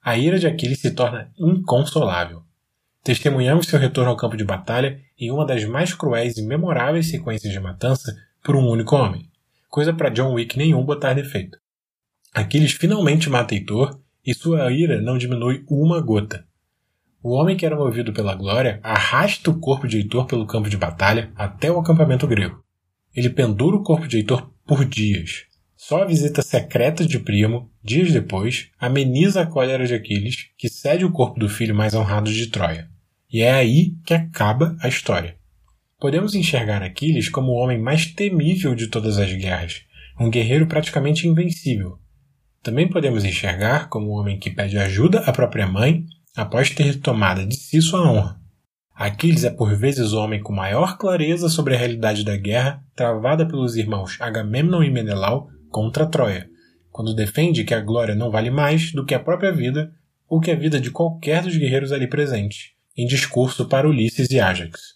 a 0.03 0.17
ira 0.17 0.39
de 0.39 0.47
Aquiles 0.47 0.81
se 0.81 0.93
torna 0.93 1.31
inconsolável. 1.39 2.43
Testemunhamos 3.03 3.67
seu 3.67 3.79
retorno 3.79 4.11
ao 4.11 4.17
campo 4.17 4.37
de 4.37 4.45
batalha 4.45 5.01
em 5.19 5.31
uma 5.31 5.47
das 5.47 5.65
mais 5.65 5.95
cruéis 5.95 6.37
e 6.37 6.43
memoráveis 6.43 7.11
sequências 7.11 7.53
de 7.53 7.61
matança 7.61 8.15
por 8.43 8.57
um 8.57 8.69
único 8.69 8.97
homem, 8.97 9.31
coisa 9.69 9.93
para 9.93 10.11
John 10.11 10.33
Wick 10.33 10.57
nenhum 10.57 10.85
botar 10.85 11.15
defeito. 11.15 11.59
Aquiles 12.33 12.73
finalmente 12.73 13.29
mata 13.29 13.55
Heitor 13.55 13.99
e 14.25 14.33
sua 14.35 14.71
ira 14.73 15.01
não 15.01 15.19
diminui 15.19 15.65
uma 15.69 16.01
gota. 16.01 16.47
O 17.23 17.35
homem 17.35 17.57
que 17.57 17.67
era 17.67 17.77
movido 17.77 18.13
pela 18.13 18.35
glória 18.35 18.81
arrasta 18.83 19.51
o 19.51 19.59
corpo 19.59 19.87
de 19.87 19.99
Heitor 19.99 20.27
pelo 20.27 20.47
campo 20.47 20.71
de 20.71 20.77
batalha 20.77 21.31
até 21.37 21.71
o 21.71 21.79
acampamento 21.79 22.27
grego. 22.27 22.63
Ele 23.15 23.29
pendura 23.29 23.77
o 23.77 23.83
corpo 23.83 24.09
de 24.09 24.19
Heitor 24.19 24.51
por 24.65 24.85
dias, 24.85 25.45
só 25.83 26.03
a 26.03 26.05
visita 26.05 26.43
secreta 26.43 27.07
de 27.07 27.19
Primo, 27.19 27.73
dias 27.83 28.13
depois, 28.13 28.69
ameniza 28.79 29.41
a 29.41 29.47
cólera 29.47 29.87
de 29.87 29.95
Aquiles, 29.95 30.51
que 30.59 30.69
cede 30.69 31.07
o 31.07 31.11
corpo 31.11 31.41
do 31.41 31.49
filho 31.49 31.75
mais 31.75 31.95
honrado 31.95 32.31
de 32.31 32.49
Troia. 32.49 32.87
E 33.33 33.41
é 33.41 33.51
aí 33.51 33.95
que 34.05 34.13
acaba 34.13 34.77
a 34.83 34.89
história. 34.89 35.37
Podemos 35.99 36.35
enxergar 36.35 36.83
Aquiles 36.83 37.31
como 37.31 37.53
o 37.53 37.55
homem 37.55 37.79
mais 37.79 38.05
temível 38.05 38.75
de 38.75 38.89
todas 38.89 39.17
as 39.17 39.33
guerras, 39.33 39.81
um 40.21 40.29
guerreiro 40.29 40.67
praticamente 40.67 41.27
invencível. 41.27 41.99
Também 42.63 42.87
podemos 42.87 43.25
enxergar 43.25 43.89
como 43.89 44.11
um 44.11 44.21
homem 44.21 44.39
que 44.39 44.51
pede 44.51 44.77
ajuda 44.77 45.21
à 45.21 45.33
própria 45.33 45.67
mãe 45.67 46.05
após 46.37 46.69
ter 46.69 47.01
tomado 47.01 47.47
de 47.47 47.57
si 47.57 47.81
sua 47.81 48.07
honra. 48.07 48.39
Aquiles 48.95 49.45
é 49.45 49.51
por 49.51 49.75
vezes 49.75 50.13
o 50.13 50.21
homem 50.21 50.43
com 50.43 50.53
maior 50.53 50.99
clareza 50.99 51.49
sobre 51.49 51.75
a 51.75 51.79
realidade 51.79 52.23
da 52.23 52.37
guerra 52.37 52.85
travada 52.95 53.47
pelos 53.47 53.77
irmãos 53.77 54.19
Agamemnon 54.21 54.83
e 54.83 54.91
Menelau 54.91 55.49
contra 55.71 56.07
Troia, 56.07 56.49
quando 56.91 57.15
defende 57.15 57.65
que 57.65 57.75
a 57.75 57.81
glória 57.81 58.15
não 58.15 58.31
vale 58.31 58.51
mais 58.51 58.93
do 58.93 59.05
que 59.05 59.15
a 59.15 59.21
própria 59.21 59.53
vida 59.53 59.93
ou 60.29 60.41
que 60.41 60.51
a 60.51 60.55
vida 60.55 60.81
de 60.81 60.91
qualquer 60.91 61.43
dos 61.43 61.57
guerreiros 61.57 61.93
ali 61.93 62.07
presentes, 62.07 62.73
em 62.97 63.07
discurso 63.07 63.67
para 63.67 63.89
Ulisses 63.89 64.31
e 64.31 64.39
Ajax. 64.39 64.95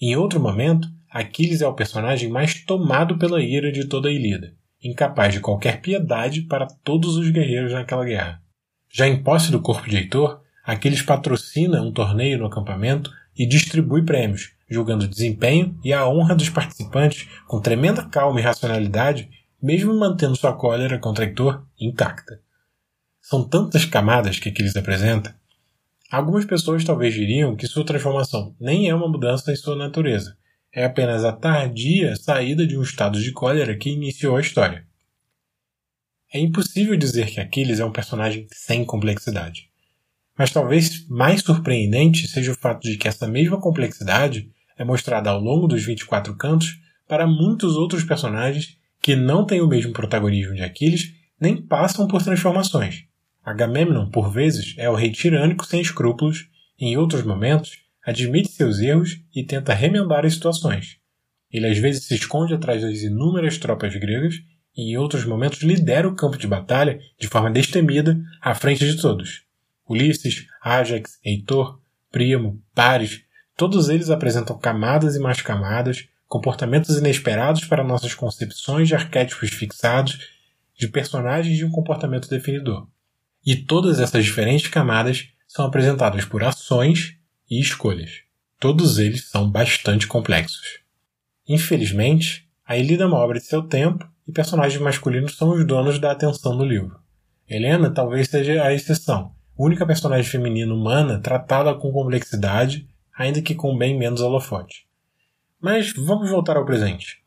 Em 0.00 0.16
outro 0.16 0.40
momento, 0.40 0.88
Aquiles 1.10 1.62
é 1.62 1.66
o 1.66 1.74
personagem 1.74 2.28
mais 2.28 2.54
tomado 2.64 3.16
pela 3.16 3.42
ira 3.42 3.72
de 3.72 3.86
toda 3.86 4.08
a 4.08 4.12
Ilíada, 4.12 4.54
incapaz 4.82 5.32
de 5.32 5.40
qualquer 5.40 5.80
piedade 5.80 6.42
para 6.42 6.66
todos 6.66 7.16
os 7.16 7.30
guerreiros 7.30 7.72
naquela 7.72 8.04
guerra. 8.04 8.42
Já 8.92 9.06
em 9.06 9.22
posse 9.22 9.50
do 9.50 9.60
corpo 9.60 9.88
de 9.88 9.96
Heitor, 9.96 10.40
Aquiles 10.64 11.02
patrocina 11.02 11.80
um 11.80 11.92
torneio 11.92 12.38
no 12.38 12.46
acampamento 12.46 13.10
e 13.36 13.46
distribui 13.46 14.04
prêmios, 14.04 14.52
julgando 14.68 15.04
o 15.04 15.08
desempenho 15.08 15.78
e 15.84 15.92
a 15.92 16.08
honra 16.08 16.34
dos 16.34 16.50
participantes 16.50 17.28
com 17.46 17.60
tremenda 17.60 18.04
calma 18.04 18.40
e 18.40 18.42
racionalidade 18.42 19.30
mesmo 19.62 19.94
mantendo 19.94 20.36
sua 20.36 20.52
cólera 20.52 20.98
contra 20.98 21.24
Heitor 21.24 21.66
intacta. 21.78 22.40
São 23.20 23.42
tantas 23.42 23.84
camadas 23.84 24.38
que 24.38 24.48
Aquiles 24.48 24.76
apresenta. 24.76 25.36
Algumas 26.10 26.44
pessoas 26.44 26.84
talvez 26.84 27.14
diriam 27.14 27.56
que 27.56 27.66
sua 27.66 27.84
transformação 27.84 28.54
nem 28.60 28.88
é 28.88 28.94
uma 28.94 29.08
mudança 29.08 29.52
em 29.52 29.56
sua 29.56 29.74
natureza, 29.74 30.36
é 30.72 30.84
apenas 30.84 31.24
a 31.24 31.32
tardia 31.32 32.14
saída 32.16 32.66
de 32.66 32.76
um 32.76 32.82
estado 32.82 33.20
de 33.20 33.32
cólera 33.32 33.76
que 33.76 33.90
iniciou 33.90 34.36
a 34.36 34.40
história. 34.40 34.86
É 36.32 36.38
impossível 36.38 36.96
dizer 36.96 37.28
que 37.28 37.40
Aquiles 37.40 37.80
é 37.80 37.84
um 37.84 37.90
personagem 37.90 38.46
sem 38.52 38.84
complexidade. 38.84 39.70
Mas 40.38 40.52
talvez 40.52 41.08
mais 41.08 41.40
surpreendente 41.40 42.28
seja 42.28 42.52
o 42.52 42.54
fato 42.54 42.82
de 42.82 42.98
que 42.98 43.08
essa 43.08 43.26
mesma 43.26 43.58
complexidade 43.58 44.50
é 44.76 44.84
mostrada 44.84 45.30
ao 45.30 45.40
longo 45.40 45.66
dos 45.66 45.82
24 45.82 46.36
cantos 46.36 46.78
para 47.08 47.26
muitos 47.26 47.74
outros 47.76 48.04
personagens 48.04 48.76
que 49.06 49.14
não 49.14 49.46
têm 49.46 49.60
o 49.60 49.68
mesmo 49.68 49.92
protagonismo 49.92 50.52
de 50.52 50.64
Aquiles, 50.64 51.14
nem 51.40 51.62
passam 51.62 52.08
por 52.08 52.24
transformações. 52.24 53.04
Agamemnon, 53.44 54.10
por 54.10 54.32
vezes, 54.32 54.74
é 54.76 54.90
o 54.90 54.96
rei 54.96 55.12
tirânico 55.12 55.64
sem 55.64 55.80
escrúpulos, 55.80 56.48
e 56.76 56.86
em 56.86 56.96
outros 56.96 57.22
momentos, 57.22 57.78
admite 58.04 58.50
seus 58.50 58.80
erros 58.80 59.20
e 59.32 59.44
tenta 59.44 59.72
remendar 59.72 60.26
as 60.26 60.34
situações. 60.34 60.96
Ele 61.52 61.68
às 61.68 61.78
vezes 61.78 62.08
se 62.08 62.16
esconde 62.16 62.52
atrás 62.52 62.82
das 62.82 63.00
inúmeras 63.02 63.58
tropas 63.58 63.94
gregas 63.94 64.42
e 64.76 64.90
em 64.90 64.96
outros 64.96 65.24
momentos 65.24 65.62
lidera 65.62 66.08
o 66.08 66.16
campo 66.16 66.36
de 66.36 66.48
batalha 66.48 66.98
de 67.16 67.28
forma 67.28 67.48
destemida 67.48 68.20
à 68.42 68.56
frente 68.56 68.84
de 68.84 69.00
todos. 69.00 69.44
Ulisses, 69.88 70.48
Ajax, 70.60 71.20
Heitor, 71.24 71.78
Primo, 72.10 72.60
Paris, 72.74 73.20
todos 73.56 73.88
eles 73.88 74.10
apresentam 74.10 74.58
camadas 74.58 75.14
e 75.14 75.20
mais 75.20 75.40
camadas, 75.40 76.08
comportamentos 76.36 76.98
inesperados 76.98 77.64
para 77.64 77.82
nossas 77.82 78.14
concepções 78.14 78.88
de 78.88 78.94
arquétipos 78.94 79.48
fixados, 79.48 80.18
de 80.78 80.86
personagens 80.86 81.56
de 81.56 81.64
um 81.64 81.70
comportamento 81.70 82.28
definidor. 82.28 82.86
E 83.44 83.56
todas 83.56 83.98
essas 83.98 84.22
diferentes 84.22 84.68
camadas 84.68 85.28
são 85.48 85.64
apresentadas 85.64 86.26
por 86.26 86.44
ações 86.44 87.16
e 87.50 87.58
escolhas. 87.58 88.10
Todos 88.60 88.98
eles 88.98 89.30
são 89.30 89.50
bastante 89.50 90.06
complexos. 90.06 90.80
Infelizmente, 91.48 92.46
a 92.66 92.76
Elida 92.76 93.04
é 93.04 93.06
uma 93.06 93.18
obra 93.18 93.38
de 93.38 93.46
seu 93.46 93.62
tempo 93.62 94.06
e 94.28 94.32
personagens 94.32 94.80
masculinos 94.80 95.38
são 95.38 95.50
os 95.50 95.66
donos 95.66 95.98
da 95.98 96.12
atenção 96.12 96.54
no 96.54 96.64
livro. 96.64 96.98
Helena 97.48 97.90
talvez 97.90 98.28
seja 98.28 98.62
a 98.62 98.74
exceção, 98.74 99.32
única 99.56 99.86
personagem 99.86 100.30
feminina 100.30 100.74
humana 100.74 101.18
tratada 101.18 101.72
com 101.74 101.92
complexidade, 101.92 102.86
ainda 103.16 103.40
que 103.40 103.54
com 103.54 103.78
bem 103.78 103.96
menos 103.96 104.20
holofote. 104.20 104.85
Mas 105.66 105.92
vamos 105.92 106.30
voltar 106.30 106.56
ao 106.56 106.64
presente. 106.64 107.24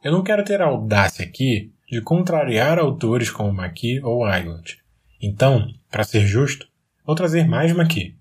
Eu 0.00 0.12
não 0.12 0.22
quero 0.22 0.44
ter 0.44 0.62
a 0.62 0.66
audácia 0.66 1.24
aqui 1.24 1.72
de 1.90 2.00
contrariar 2.00 2.78
autores 2.78 3.32
como 3.32 3.52
Maqui 3.52 4.00
ou 4.04 4.32
Island. 4.32 4.78
Então, 5.20 5.66
para 5.90 6.04
ser 6.04 6.24
justo, 6.24 6.68
vou 7.04 7.16
trazer 7.16 7.48
mais 7.48 7.72
Maqui. 7.72 8.16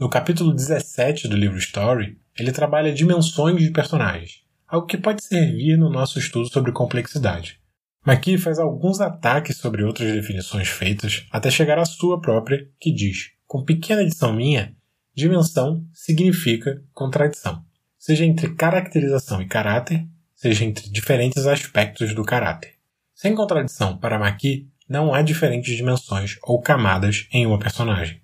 No 0.00 0.08
capítulo 0.08 0.54
17 0.54 1.28
do 1.28 1.36
livro 1.36 1.58
Story, 1.58 2.18
ele 2.34 2.50
trabalha 2.50 2.90
dimensões 2.90 3.60
de 3.60 3.70
personagens, 3.72 4.42
algo 4.66 4.86
que 4.86 4.96
pode 4.96 5.22
servir 5.22 5.76
no 5.76 5.90
nosso 5.90 6.18
estudo 6.18 6.48
sobre 6.48 6.72
complexidade. 6.72 7.60
Maqui 8.06 8.38
faz 8.38 8.58
alguns 8.58 9.02
ataques 9.02 9.58
sobre 9.58 9.84
outras 9.84 10.10
definições 10.10 10.68
feitas 10.68 11.26
até 11.30 11.50
chegar 11.50 11.78
à 11.78 11.84
sua 11.84 12.22
própria, 12.22 12.66
que 12.80 12.90
diz, 12.90 13.32
com 13.46 13.62
pequena 13.62 14.00
edição 14.00 14.32
minha, 14.32 14.74
dimensão 15.14 15.86
significa 15.92 16.82
contradição 16.94 17.67
seja 17.98 18.24
entre 18.24 18.54
caracterização 18.54 19.42
e 19.42 19.46
caráter, 19.46 20.06
seja 20.34 20.64
entre 20.64 20.88
diferentes 20.88 21.46
aspectos 21.46 22.14
do 22.14 22.24
caráter. 22.24 22.74
Sem 23.14 23.34
contradição, 23.34 23.98
para 23.98 24.18
Maqui, 24.18 24.68
não 24.88 25.12
há 25.12 25.20
diferentes 25.20 25.76
dimensões 25.76 26.38
ou 26.42 26.60
camadas 26.60 27.26
em 27.32 27.44
uma 27.44 27.58
personagem. 27.58 28.22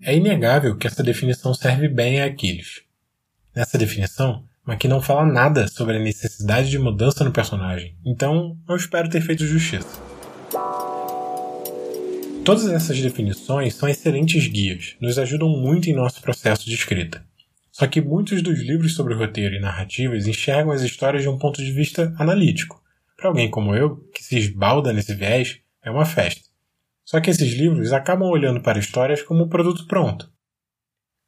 É 0.00 0.14
inegável 0.14 0.76
que 0.76 0.86
essa 0.86 1.02
definição 1.02 1.52
serve 1.52 1.88
bem 1.88 2.20
a 2.20 2.26
Aquiles. 2.26 2.82
Nessa 3.54 3.76
definição, 3.76 4.44
Maqui 4.64 4.86
não 4.86 5.02
fala 5.02 5.24
nada 5.24 5.66
sobre 5.66 5.96
a 5.96 6.00
necessidade 6.00 6.70
de 6.70 6.78
mudança 6.78 7.24
no 7.24 7.32
personagem, 7.32 7.96
então 8.04 8.56
eu 8.68 8.76
espero 8.76 9.08
ter 9.08 9.20
feito 9.20 9.44
justiça. 9.44 10.00
Todas 12.44 12.68
essas 12.68 13.00
definições 13.00 13.74
são 13.74 13.88
excelentes 13.88 14.46
guias, 14.46 14.94
nos 15.00 15.18
ajudam 15.18 15.48
muito 15.48 15.90
em 15.90 15.94
nosso 15.94 16.22
processo 16.22 16.64
de 16.64 16.74
escrita. 16.74 17.27
Só 17.78 17.86
que 17.86 18.00
muitos 18.00 18.42
dos 18.42 18.58
livros 18.58 18.96
sobre 18.96 19.14
roteiro 19.14 19.54
e 19.54 19.60
narrativas 19.60 20.26
enxergam 20.26 20.72
as 20.72 20.82
histórias 20.82 21.22
de 21.22 21.28
um 21.28 21.38
ponto 21.38 21.62
de 21.62 21.70
vista 21.70 22.12
analítico. 22.18 22.82
Para 23.16 23.28
alguém 23.28 23.48
como 23.48 23.72
eu, 23.72 23.98
que 24.12 24.20
se 24.24 24.36
esbalda 24.36 24.92
nesse 24.92 25.14
viés, 25.14 25.60
é 25.80 25.88
uma 25.88 26.04
festa. 26.04 26.40
Só 27.04 27.20
que 27.20 27.30
esses 27.30 27.52
livros 27.52 27.92
acabam 27.92 28.28
olhando 28.28 28.60
para 28.60 28.80
histórias 28.80 29.22
como 29.22 29.44
um 29.44 29.48
produto 29.48 29.86
pronto. 29.86 30.28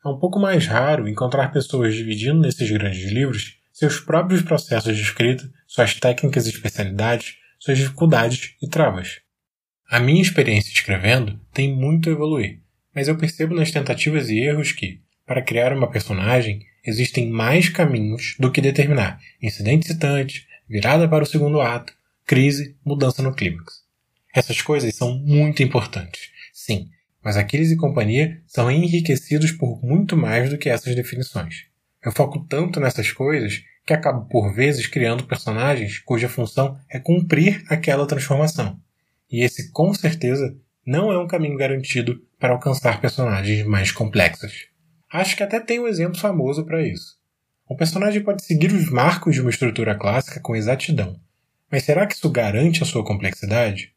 É 0.05 0.09
um 0.09 0.19
pouco 0.19 0.41
mais 0.41 0.67
raro 0.67 1.07
encontrar 1.09 1.53
pessoas 1.53 1.95
dividindo 1.95 2.41
nesses 2.41 2.69
grandes 2.69 3.13
livros 3.13 3.61
seus 3.73 4.01
próprios 4.01 4.43
processos 4.43 4.97
de 4.97 5.03
escrita, 5.03 5.49
suas 5.69 5.95
técnicas 5.95 6.49
e 6.49 6.51
especialidades, 6.51 7.37
suas 7.61 7.79
dificuldades 7.79 8.57
e 8.61 8.69
travas. 8.69 9.21
A 9.89 10.01
minha 10.01 10.21
experiência 10.21 10.73
escrevendo 10.73 11.41
tem 11.53 11.73
muito 11.73 12.09
a 12.09 12.13
evoluir, 12.13 12.61
mas 12.93 13.07
eu 13.07 13.17
percebo 13.17 13.55
nas 13.55 13.71
tentativas 13.71 14.29
e 14.29 14.41
erros 14.41 14.73
que, 14.73 15.01
para 15.31 15.43
criar 15.43 15.73
uma 15.73 15.89
personagem, 15.89 16.67
existem 16.85 17.31
mais 17.31 17.69
caminhos 17.69 18.35
do 18.37 18.51
que 18.51 18.61
determinar 18.61 19.21
incidente 19.41 19.87
citante, 19.87 20.45
virada 20.69 21.09
para 21.09 21.23
o 21.23 21.27
segundo 21.27 21.61
ato, 21.61 21.93
crise, 22.27 22.75
mudança 22.85 23.23
no 23.23 23.33
clímax. 23.33 23.85
Essas 24.35 24.61
coisas 24.61 24.93
são 24.93 25.17
muito 25.17 25.63
importantes, 25.63 26.33
sim, 26.53 26.89
mas 27.23 27.37
Aquiles 27.37 27.71
e 27.71 27.77
companhia 27.77 28.43
são 28.45 28.69
enriquecidos 28.69 29.53
por 29.53 29.81
muito 29.85 30.17
mais 30.17 30.51
do 30.51 30.59
que 30.59 30.69
essas 30.69 30.97
definições. 30.97 31.67
Eu 32.05 32.11
foco 32.11 32.45
tanto 32.49 32.81
nessas 32.81 33.13
coisas 33.13 33.63
que 33.87 33.93
acabo 33.93 34.29
por 34.29 34.53
vezes 34.53 34.89
criando 34.89 35.29
personagens 35.29 36.01
cuja 36.01 36.29
função 36.29 36.77
é 36.89 36.99
cumprir 36.99 37.63
aquela 37.69 38.05
transformação. 38.05 38.81
E 39.31 39.45
esse, 39.45 39.71
com 39.71 39.95
certeza, 39.95 40.57
não 40.85 41.13
é 41.13 41.17
um 41.17 41.29
caminho 41.29 41.57
garantido 41.57 42.21
para 42.37 42.53
alcançar 42.53 43.01
personagens 43.01 43.65
mais 43.65 43.93
complexas. 43.93 44.70
Acho 45.13 45.37
que 45.37 45.43
até 45.43 45.59
tem 45.59 45.81
um 45.81 45.89
exemplo 45.89 46.19
famoso 46.19 46.65
para 46.65 46.87
isso. 46.87 47.19
Um 47.69 47.77
personagem 47.77 48.23
pode 48.23 48.45
seguir 48.45 48.73
os 48.73 48.89
marcos 48.91 49.35
de 49.35 49.41
uma 49.41 49.51
estrutura 49.51 49.95
clássica 49.95 50.41
com 50.41 50.55
exatidão, 50.55 51.19
mas 51.71 51.83
será 51.83 52.07
que 52.07 52.15
isso 52.15 52.31
garante 52.31 52.83
a 52.83 52.87
sua 52.87 53.05
complexidade? 53.05 53.93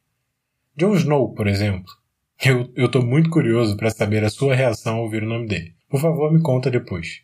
Jon 0.75 0.95
Snow, 0.95 1.33
por 1.33 1.47
exemplo, 1.47 1.91
eu, 2.75 2.89
tô 2.89 3.01
muito 3.01 3.29
curioso 3.29 3.77
para 3.77 3.89
saber 3.89 4.23
a 4.23 4.29
sua 4.29 4.55
reação 4.55 4.95
ao 4.95 5.03
ouvir 5.03 5.23
o 5.23 5.27
nome 5.27 5.47
dele. 5.47 5.75
Por 5.87 6.01
favor, 6.01 6.33
me 6.33 6.41
conta 6.41 6.69
depois. 6.69 7.21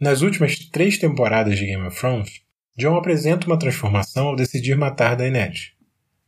Nas 0.00 0.22
últimas 0.22 0.56
três 0.56 0.96
temporadas 0.96 1.58
de 1.58 1.66
Game 1.66 1.86
of 1.86 1.98
Thrones, 1.98 2.40
Jon 2.76 2.96
apresenta 2.96 3.46
uma 3.46 3.58
transformação 3.58 4.28
ao 4.28 4.36
decidir 4.36 4.76
matar 4.76 5.16
Daenerys. 5.16 5.72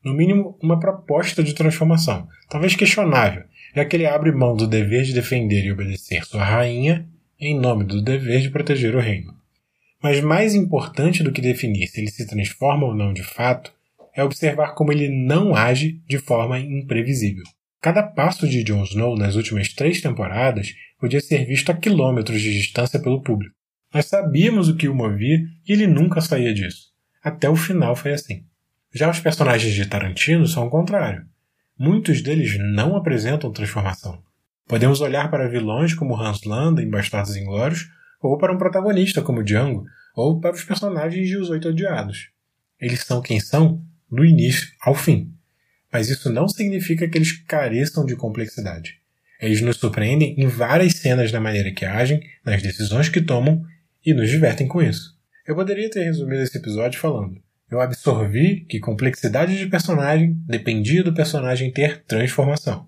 No 0.04 0.12
mínimo, 0.12 0.58
uma 0.60 0.80
proposta 0.80 1.42
de 1.42 1.54
transformação, 1.54 2.28
talvez 2.48 2.74
questionável, 2.74 3.44
já 3.74 3.84
que 3.84 3.96
ele 3.96 4.06
abre 4.06 4.32
mão 4.32 4.56
do 4.56 4.66
dever 4.66 5.02
de 5.02 5.12
defender 5.12 5.64
e 5.64 5.72
obedecer 5.72 6.24
sua 6.24 6.44
rainha 6.44 7.06
em 7.38 7.58
nome 7.58 7.84
do 7.84 8.02
dever 8.02 8.40
de 8.40 8.50
proteger 8.50 8.94
o 8.94 9.00
reino. 9.00 9.34
Mas 10.02 10.20
mais 10.20 10.54
importante 10.54 11.22
do 11.22 11.32
que 11.32 11.40
definir 11.40 11.86
se 11.86 12.00
ele 12.00 12.10
se 12.10 12.26
transforma 12.26 12.86
ou 12.86 12.94
não 12.94 13.12
de 13.12 13.22
fato 13.22 13.72
é 14.14 14.24
observar 14.24 14.74
como 14.74 14.92
ele 14.92 15.08
não 15.08 15.54
age 15.54 16.00
de 16.06 16.18
forma 16.18 16.58
imprevisível. 16.58 17.44
Cada 17.80 18.02
passo 18.02 18.46
de 18.46 18.62
Jon 18.62 18.82
Snow 18.84 19.16
nas 19.16 19.36
últimas 19.36 19.72
três 19.72 20.00
temporadas 20.00 20.74
podia 20.98 21.20
ser 21.20 21.46
visto 21.46 21.70
a 21.70 21.74
quilômetros 21.74 22.40
de 22.40 22.52
distância 22.52 23.00
pelo 23.00 23.22
público. 23.22 23.54
Nós 23.92 24.06
sabíamos 24.06 24.68
o 24.68 24.76
que 24.76 24.88
o 24.88 24.94
movia 24.94 25.40
e 25.66 25.72
ele 25.72 25.86
nunca 25.86 26.20
saía 26.20 26.52
disso. 26.52 26.90
Até 27.22 27.48
o 27.48 27.56
final 27.56 27.96
foi 27.96 28.12
assim. 28.12 28.44
Já 28.92 29.10
os 29.10 29.20
personagens 29.20 29.72
de 29.72 29.86
Tarantino 29.86 30.46
são 30.46 30.66
o 30.66 30.70
contrário. 30.70 31.24
Muitos 31.80 32.22
deles 32.22 32.58
não 32.58 32.94
apresentam 32.94 33.50
transformação. 33.50 34.22
Podemos 34.68 35.00
olhar 35.00 35.30
para 35.30 35.48
vilões 35.48 35.94
como 35.94 36.14
Hans 36.14 36.44
Landa 36.44 36.82
em 36.82 36.90
Bastardos 36.90 37.34
Inglórios, 37.34 37.88
ou 38.20 38.36
para 38.36 38.52
um 38.52 38.58
protagonista 38.58 39.22
como 39.22 39.42
Django, 39.42 39.86
ou 40.14 40.38
para 40.38 40.54
os 40.54 40.62
personagens 40.62 41.26
de 41.26 41.38
Os 41.38 41.48
Oito 41.48 41.70
Odiados. 41.70 42.28
Eles 42.78 43.00
são 43.00 43.22
quem 43.22 43.40
são 43.40 43.82
do 44.10 44.24
início 44.24 44.68
ao 44.82 44.94
fim 44.94 45.32
mas 45.92 46.08
isso 46.08 46.30
não 46.30 46.48
significa 46.48 47.08
que 47.08 47.18
eles 47.18 47.32
careçam 47.32 48.06
de 48.06 48.14
complexidade. 48.14 49.00
Eles 49.40 49.60
nos 49.60 49.76
surpreendem 49.76 50.34
em 50.38 50.46
várias 50.46 50.94
cenas 50.94 51.32
da 51.32 51.40
maneira 51.40 51.72
que 51.72 51.84
agem, 51.84 52.22
nas 52.44 52.62
decisões 52.62 53.08
que 53.08 53.20
tomam 53.20 53.64
e 54.04 54.12
nos 54.14 54.28
divertem 54.28 54.68
com 54.68 54.82
isso. 54.82 55.18
Eu 55.46 55.54
poderia 55.54 55.90
ter 55.90 56.04
resumido 56.04 56.42
esse 56.42 56.56
episódio 56.56 57.00
falando: 57.00 57.40
eu 57.70 57.80
absorvi 57.80 58.60
que 58.68 58.80
complexidade 58.80 59.56
de 59.56 59.66
personagem 59.66 60.32
dependia 60.46 61.04
do 61.04 61.14
personagem 61.14 61.70
ter 61.70 62.02
transformação. 62.04 62.86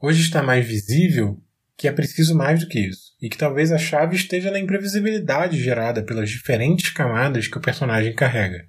Hoje 0.00 0.22
está 0.22 0.42
mais 0.42 0.64
visível 0.64 1.40
que 1.76 1.88
é 1.88 1.92
preciso 1.92 2.36
mais 2.36 2.60
do 2.60 2.68
que 2.68 2.78
isso, 2.78 3.16
e 3.20 3.28
que 3.28 3.36
talvez 3.36 3.72
a 3.72 3.78
chave 3.78 4.14
esteja 4.14 4.50
na 4.50 4.60
imprevisibilidade 4.60 5.60
gerada 5.60 6.04
pelas 6.04 6.30
diferentes 6.30 6.90
camadas 6.90 7.48
que 7.48 7.58
o 7.58 7.60
personagem 7.60 8.14
carrega. 8.14 8.68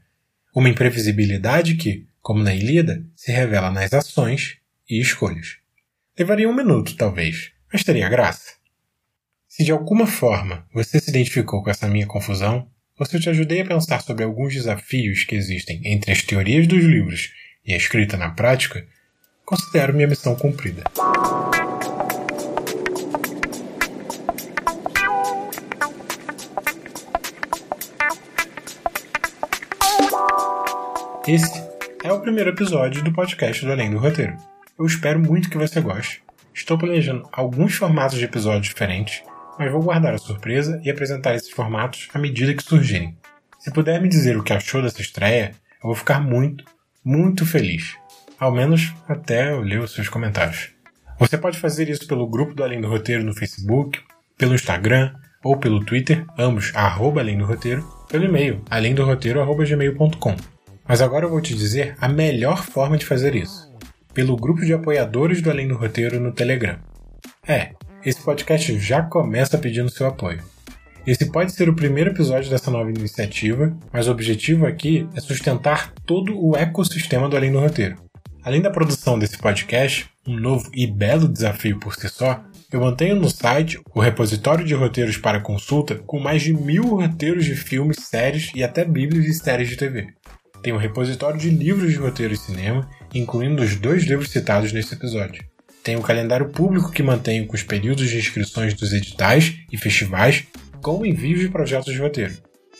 Uma 0.55 0.69
imprevisibilidade 0.69 1.75
que, 1.75 2.07
como 2.19 2.41
na 2.41 2.55
Ilíada, 2.55 3.05
se 3.15 3.31
revela 3.31 3.69
nas 3.69 3.93
ações 3.93 4.57
e 4.89 4.99
escolhas. 4.99 5.57
Levaria 6.17 6.49
um 6.49 6.55
minuto, 6.55 6.95
talvez, 6.95 7.51
mas 7.71 7.83
teria 7.83 8.09
graça. 8.09 8.53
Se 9.47 9.63
de 9.63 9.71
alguma 9.71 10.07
forma 10.07 10.65
você 10.73 10.99
se 10.99 11.09
identificou 11.11 11.61
com 11.61 11.69
essa 11.69 11.87
minha 11.87 12.07
confusão, 12.07 12.67
eu 12.97 13.19
te 13.19 13.29
ajudei 13.29 13.59
a 13.59 13.65
pensar 13.65 14.01
sobre 14.01 14.23
alguns 14.23 14.53
desafios 14.53 15.25
que 15.25 15.35
existem 15.35 15.81
entre 15.83 16.13
as 16.13 16.21
teorias 16.21 16.65
dos 16.65 16.81
livros 16.81 17.29
e 17.65 17.73
a 17.73 17.77
escrita 17.77 18.15
na 18.15 18.29
prática, 18.29 18.85
considero 19.43 19.93
minha 19.93 20.07
missão 20.07 20.33
cumprida. 20.33 20.83
Esse 31.27 31.63
é 32.01 32.13
o 32.13 32.21
primeiro 32.21 32.51
episódio 32.51 33.03
do 33.03 33.11
podcast 33.11 33.65
do 33.65 33.71
Além 33.71 33.91
do 33.91 33.97
Roteiro. 33.97 34.37
Eu 34.79 34.85
espero 34.85 35.19
muito 35.19 35.49
que 35.49 35.57
você 35.57 35.81
goste. 35.81 36.23
Estou 36.53 36.77
planejando 36.77 37.27
alguns 37.33 37.75
formatos 37.75 38.17
de 38.17 38.23
episódios 38.23 38.67
diferentes, 38.67 39.21
mas 39.57 39.71
vou 39.71 39.81
guardar 39.81 40.13
a 40.13 40.17
surpresa 40.17 40.79
e 40.83 40.89
apresentar 40.89 41.35
esses 41.35 41.49
formatos 41.49 42.07
à 42.13 42.19
medida 42.19 42.53
que 42.53 42.63
surgirem. 42.63 43.17
Se 43.59 43.71
puder 43.71 44.01
me 44.01 44.07
dizer 44.07 44.37
o 44.37 44.43
que 44.43 44.53
achou 44.53 44.81
dessa 44.81 45.01
estreia, 45.01 45.51
eu 45.83 45.87
vou 45.87 45.95
ficar 45.95 46.19
muito, 46.19 46.63
muito 47.03 47.45
feliz. 47.45 47.95
Ao 48.39 48.51
menos 48.51 48.93
até 49.07 49.51
eu 49.51 49.61
ler 49.61 49.79
os 49.79 49.93
seus 49.93 50.09
comentários. 50.09 50.69
Você 51.17 51.37
pode 51.37 51.57
fazer 51.57 51.89
isso 51.89 52.07
pelo 52.07 52.27
grupo 52.27 52.53
do 52.53 52.63
Além 52.63 52.81
do 52.81 52.89
Roteiro 52.89 53.23
no 53.23 53.33
Facebook, 53.33 53.99
pelo 54.37 54.53
Instagram 54.53 55.13
ou 55.45 55.57
pelo 55.57 55.85
Twitter, 55.85 56.25
ambos 56.37 56.71
arroba 56.75 57.21
além 57.21 57.37
do 57.37 57.45
roteiro, 57.45 57.87
pelo 58.09 58.25
e-mail 58.25 58.63
alemdoroteiro.gmail.com. 58.67 60.35
Mas 60.87 61.01
agora 61.01 61.25
eu 61.25 61.29
vou 61.29 61.39
te 61.39 61.53
dizer 61.53 61.95
a 62.01 62.09
melhor 62.09 62.63
forma 62.63 62.97
de 62.97 63.05
fazer 63.05 63.35
isso: 63.35 63.71
pelo 64.11 64.35
grupo 64.35 64.61
de 64.65 64.73
apoiadores 64.73 65.41
do 65.41 65.51
Além 65.51 65.67
do 65.67 65.77
Roteiro 65.77 66.19
no 66.19 66.31
Telegram. 66.31 66.79
É, 67.47 67.73
esse 68.05 68.21
podcast 68.21 68.77
já 68.77 69.01
começa 69.01 69.57
pedindo 69.57 69.89
seu 69.89 70.05
apoio. 70.05 70.43
Esse 71.07 71.31
pode 71.31 71.51
ser 71.51 71.67
o 71.69 71.75
primeiro 71.75 72.11
episódio 72.11 72.49
dessa 72.49 72.69
nova 72.69 72.89
iniciativa, 72.89 73.75
mas 73.91 74.07
o 74.07 74.11
objetivo 74.11 74.65
aqui 74.65 75.07
é 75.15 75.19
sustentar 75.19 75.91
todo 76.05 76.39
o 76.39 76.55
ecossistema 76.55 77.27
do 77.27 77.35
Além 77.35 77.51
do 77.51 77.59
Roteiro. 77.59 77.95
Além 78.43 78.61
da 78.61 78.69
produção 78.69 79.17
desse 79.17 79.37
podcast, 79.37 80.07
um 80.27 80.39
novo 80.39 80.69
e 80.73 80.85
belo 80.85 81.27
desafio 81.27 81.79
por 81.79 81.95
si 81.95 82.07
só, 82.07 82.43
eu 82.71 82.79
mantenho 82.79 83.15
no 83.15 83.29
site 83.29 83.79
o 83.93 83.99
repositório 83.99 84.63
de 84.63 84.75
roteiros 84.75 85.17
para 85.17 85.39
consulta 85.39 85.95
com 85.95 86.19
mais 86.19 86.43
de 86.43 86.53
mil 86.53 86.83
roteiros 86.83 87.45
de 87.45 87.55
filmes, 87.55 87.97
séries 88.01 88.51
e 88.53 88.63
até 88.63 88.85
bíblias 88.85 89.25
e 89.25 89.33
séries 89.33 89.69
de 89.69 89.77
TV 89.77 90.13
tem 90.65 90.73
um 90.73 90.77
repositório 90.77 91.39
de 91.39 91.51
livros 91.51 91.91
de 91.91 91.99
roteiro 91.99 92.33
e 92.33 92.37
cinema, 92.37 92.89
incluindo 93.13 93.61
os 93.61 93.75
dois 93.75 94.03
livros 94.03 94.31
citados 94.31 94.73
nesse 94.73 94.95
episódio. 94.95 95.45
Tem 95.85 95.95
um 95.95 96.01
calendário 96.01 96.49
público 96.49 96.91
que 96.91 97.03
mantém 97.03 97.45
com 97.45 97.53
os 97.53 97.61
períodos 97.61 98.09
de 98.09 98.17
inscrições 98.17 98.73
dos 98.73 98.91
editais 98.91 99.53
e 99.71 99.77
festivais, 99.77 100.43
com 100.81 101.05
envios 101.05 101.39
de 101.39 101.47
projetos 101.47 101.93
de 101.93 101.99
roteiro. 101.99 102.33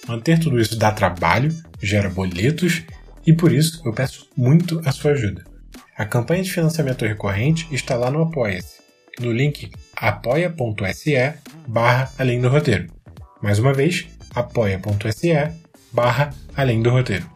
Manter 0.07 0.39
tudo 0.39 0.59
isso 0.59 0.75
dá 0.75 0.91
trabalho, 0.91 1.55
gera 1.79 2.09
boletos 2.09 2.81
e 3.23 3.31
por 3.31 3.51
isso 3.51 3.79
eu 3.85 3.93
peço 3.93 4.27
muito 4.35 4.81
a 4.83 4.91
sua 4.91 5.11
ajuda. 5.11 5.43
A 5.95 6.03
campanha 6.03 6.41
de 6.41 6.51
financiamento 6.51 7.05
recorrente 7.05 7.67
está 7.71 7.95
lá 7.95 8.09
no 8.09 8.23
Apoia-se, 8.23 8.81
no 9.19 9.31
link 9.31 9.69
apoia.se 9.95 11.33
barra 11.67 12.11
além 12.17 12.41
do 12.41 12.49
roteiro. 12.49 12.87
Mais 13.39 13.59
uma 13.59 13.71
vez, 13.71 14.07
apoia.se 14.33 15.51
barra 15.93 16.33
além 16.57 16.81
do 16.81 16.89
roteiro. 16.89 17.29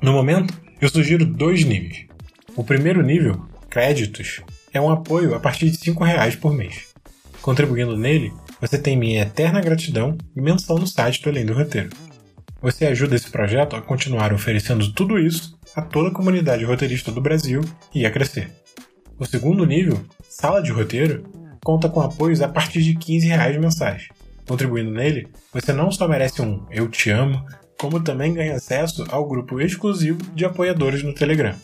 No 0.00 0.14
momento, 0.14 0.52
eu 0.80 0.88
sugiro 0.88 1.24
dois 1.24 1.62
níveis. 1.62 2.06
O 2.56 2.64
primeiro 2.64 3.02
nível, 3.04 3.46
créditos, 3.70 4.42
é 4.72 4.80
um 4.80 4.90
apoio 4.90 5.34
a 5.34 5.40
partir 5.40 5.70
de 5.70 5.90
R$ 5.90 6.04
reais 6.04 6.34
por 6.34 6.52
mês. 6.52 6.86
Contribuindo 7.40 7.96
nele, 7.96 8.32
você 8.60 8.78
tem 8.78 8.96
minha 8.96 9.22
eterna 9.22 9.60
gratidão 9.60 10.16
e 10.34 10.40
menção 10.40 10.76
no 10.78 10.86
site 10.86 11.22
do 11.22 11.28
Além 11.28 11.44
do 11.44 11.52
Roteiro. 11.52 11.90
Você 12.60 12.86
ajuda 12.86 13.16
esse 13.16 13.30
projeto 13.30 13.74
a 13.74 13.82
continuar 13.82 14.32
oferecendo 14.32 14.92
tudo 14.92 15.18
isso 15.18 15.58
a 15.74 15.82
toda 15.82 16.08
a 16.08 16.14
comunidade 16.14 16.64
roteirista 16.64 17.10
do 17.10 17.20
Brasil 17.20 17.60
e 17.94 18.06
a 18.06 18.10
crescer. 18.10 18.50
O 19.18 19.24
segundo 19.24 19.66
nível, 19.66 20.00
Sala 20.28 20.62
de 20.62 20.70
Roteiro, 20.70 21.24
conta 21.64 21.88
com 21.88 22.00
apoios 22.00 22.40
a 22.40 22.48
partir 22.48 22.82
de 22.82 22.94
15 22.94 23.26
reais 23.26 23.58
mensais. 23.58 24.08
Contribuindo 24.46 24.90
nele, 24.90 25.28
você 25.52 25.72
não 25.72 25.90
só 25.90 26.06
merece 26.06 26.42
um 26.42 26.64
Eu 26.70 26.88
Te 26.88 27.10
Amo 27.10 27.44
como 27.82 28.00
também 28.00 28.32
ganha 28.32 28.54
acesso 28.54 29.04
ao 29.10 29.26
grupo 29.26 29.60
exclusivo 29.60 30.22
de 30.34 30.44
apoiadores 30.44 31.02
no 31.02 31.12
Telegram. 31.12 31.54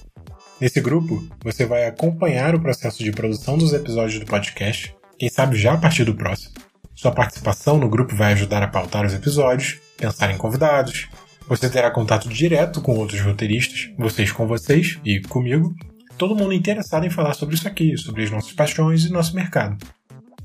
Nesse 0.60 0.80
grupo, 0.80 1.24
você 1.40 1.64
vai 1.64 1.86
acompanhar 1.86 2.52
o 2.54 2.60
processo 2.60 3.04
de 3.04 3.12
produção 3.12 3.56
dos 3.56 3.72
episódios 3.72 4.18
do 4.18 4.26
podcast, 4.26 4.92
quem 5.16 5.28
sabe 5.28 5.56
já 5.56 5.74
a 5.74 5.78
partir 5.78 6.02
do 6.02 6.16
próximo. 6.16 6.52
Sua 6.96 7.12
participação 7.12 7.78
no 7.78 7.88
grupo 7.88 8.16
vai 8.16 8.32
ajudar 8.32 8.60
a 8.64 8.66
pautar 8.66 9.06
os 9.06 9.14
episódios, 9.14 9.78
pensar 9.96 10.32
em 10.32 10.36
convidados. 10.36 11.06
Você 11.46 11.70
terá 11.70 11.92
contato 11.92 12.28
direto 12.28 12.80
com 12.80 12.96
outros 12.96 13.20
roteiristas, 13.20 13.88
vocês 13.96 14.32
com 14.32 14.48
vocês 14.48 14.98
e 15.04 15.20
comigo, 15.20 15.76
todo 16.18 16.34
mundo 16.34 16.52
interessado 16.52 17.06
em 17.06 17.10
falar 17.10 17.34
sobre 17.34 17.54
isso 17.54 17.68
aqui, 17.68 17.96
sobre 17.96 18.24
as 18.24 18.30
nossas 18.30 18.52
paixões 18.52 19.04
e 19.04 19.12
nosso 19.12 19.36
mercado. 19.36 19.78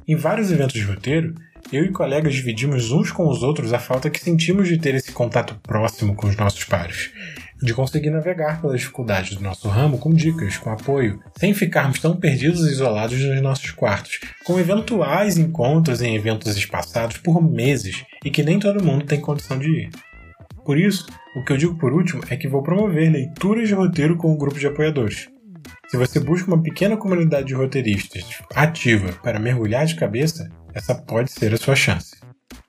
Em 0.07 0.15
vários 0.15 0.51
eventos 0.51 0.75
de 0.75 0.83
roteiro, 0.83 1.33
eu 1.71 1.83
e 1.85 1.91
colegas 1.91 2.35
dividimos 2.35 2.91
uns 2.91 3.11
com 3.11 3.27
os 3.27 3.41
outros 3.41 3.73
a 3.73 3.79
falta 3.79 4.11
que 4.11 4.19
sentimos 4.19 4.67
de 4.67 4.77
ter 4.77 4.93
esse 4.93 5.11
contato 5.11 5.55
próximo 5.63 6.13
com 6.13 6.27
os 6.27 6.35
nossos 6.35 6.63
pares, 6.65 7.09
de 7.63 7.73
conseguir 7.73 8.09
navegar 8.09 8.61
pelas 8.61 8.81
dificuldades 8.81 9.37
do 9.37 9.43
nosso 9.43 9.69
ramo 9.69 9.97
com 9.97 10.13
dicas, 10.13 10.57
com 10.57 10.69
apoio, 10.69 11.21
sem 11.37 11.53
ficarmos 11.53 11.99
tão 11.99 12.15
perdidos 12.15 12.67
e 12.67 12.71
isolados 12.71 13.19
nos 13.23 13.41
nossos 13.41 13.71
quartos, 13.71 14.19
com 14.43 14.59
eventuais 14.59 15.37
encontros 15.37 16.01
em 16.01 16.15
eventos 16.15 16.57
espaçados 16.57 17.17
por 17.17 17.41
meses 17.41 18.03
e 18.25 18.29
que 18.29 18.43
nem 18.43 18.59
todo 18.59 18.83
mundo 18.83 19.05
tem 19.05 19.19
condição 19.19 19.57
de 19.57 19.69
ir. 19.69 19.89
Por 20.65 20.77
isso, 20.77 21.05
o 21.35 21.43
que 21.43 21.53
eu 21.53 21.57
digo 21.57 21.77
por 21.77 21.93
último 21.93 22.21
é 22.29 22.35
que 22.35 22.47
vou 22.47 22.61
promover 22.61 23.11
leituras 23.11 23.67
de 23.67 23.73
roteiro 23.73 24.17
com 24.17 24.33
o 24.33 24.37
grupo 24.37 24.59
de 24.59 24.67
apoiadores. 24.67 25.29
Se 25.87 25.97
você 25.97 26.19
busca 26.19 26.47
uma 26.47 26.61
pequena 26.61 26.97
comunidade 26.97 27.47
de 27.47 27.53
roteiristas 27.53 28.25
ativa 28.53 29.13
para 29.23 29.39
mergulhar 29.39 29.85
de 29.85 29.95
cabeça, 29.95 30.49
essa 30.73 30.95
pode 30.95 31.31
ser 31.31 31.53
a 31.53 31.57
sua 31.57 31.75
chance. 31.75 32.15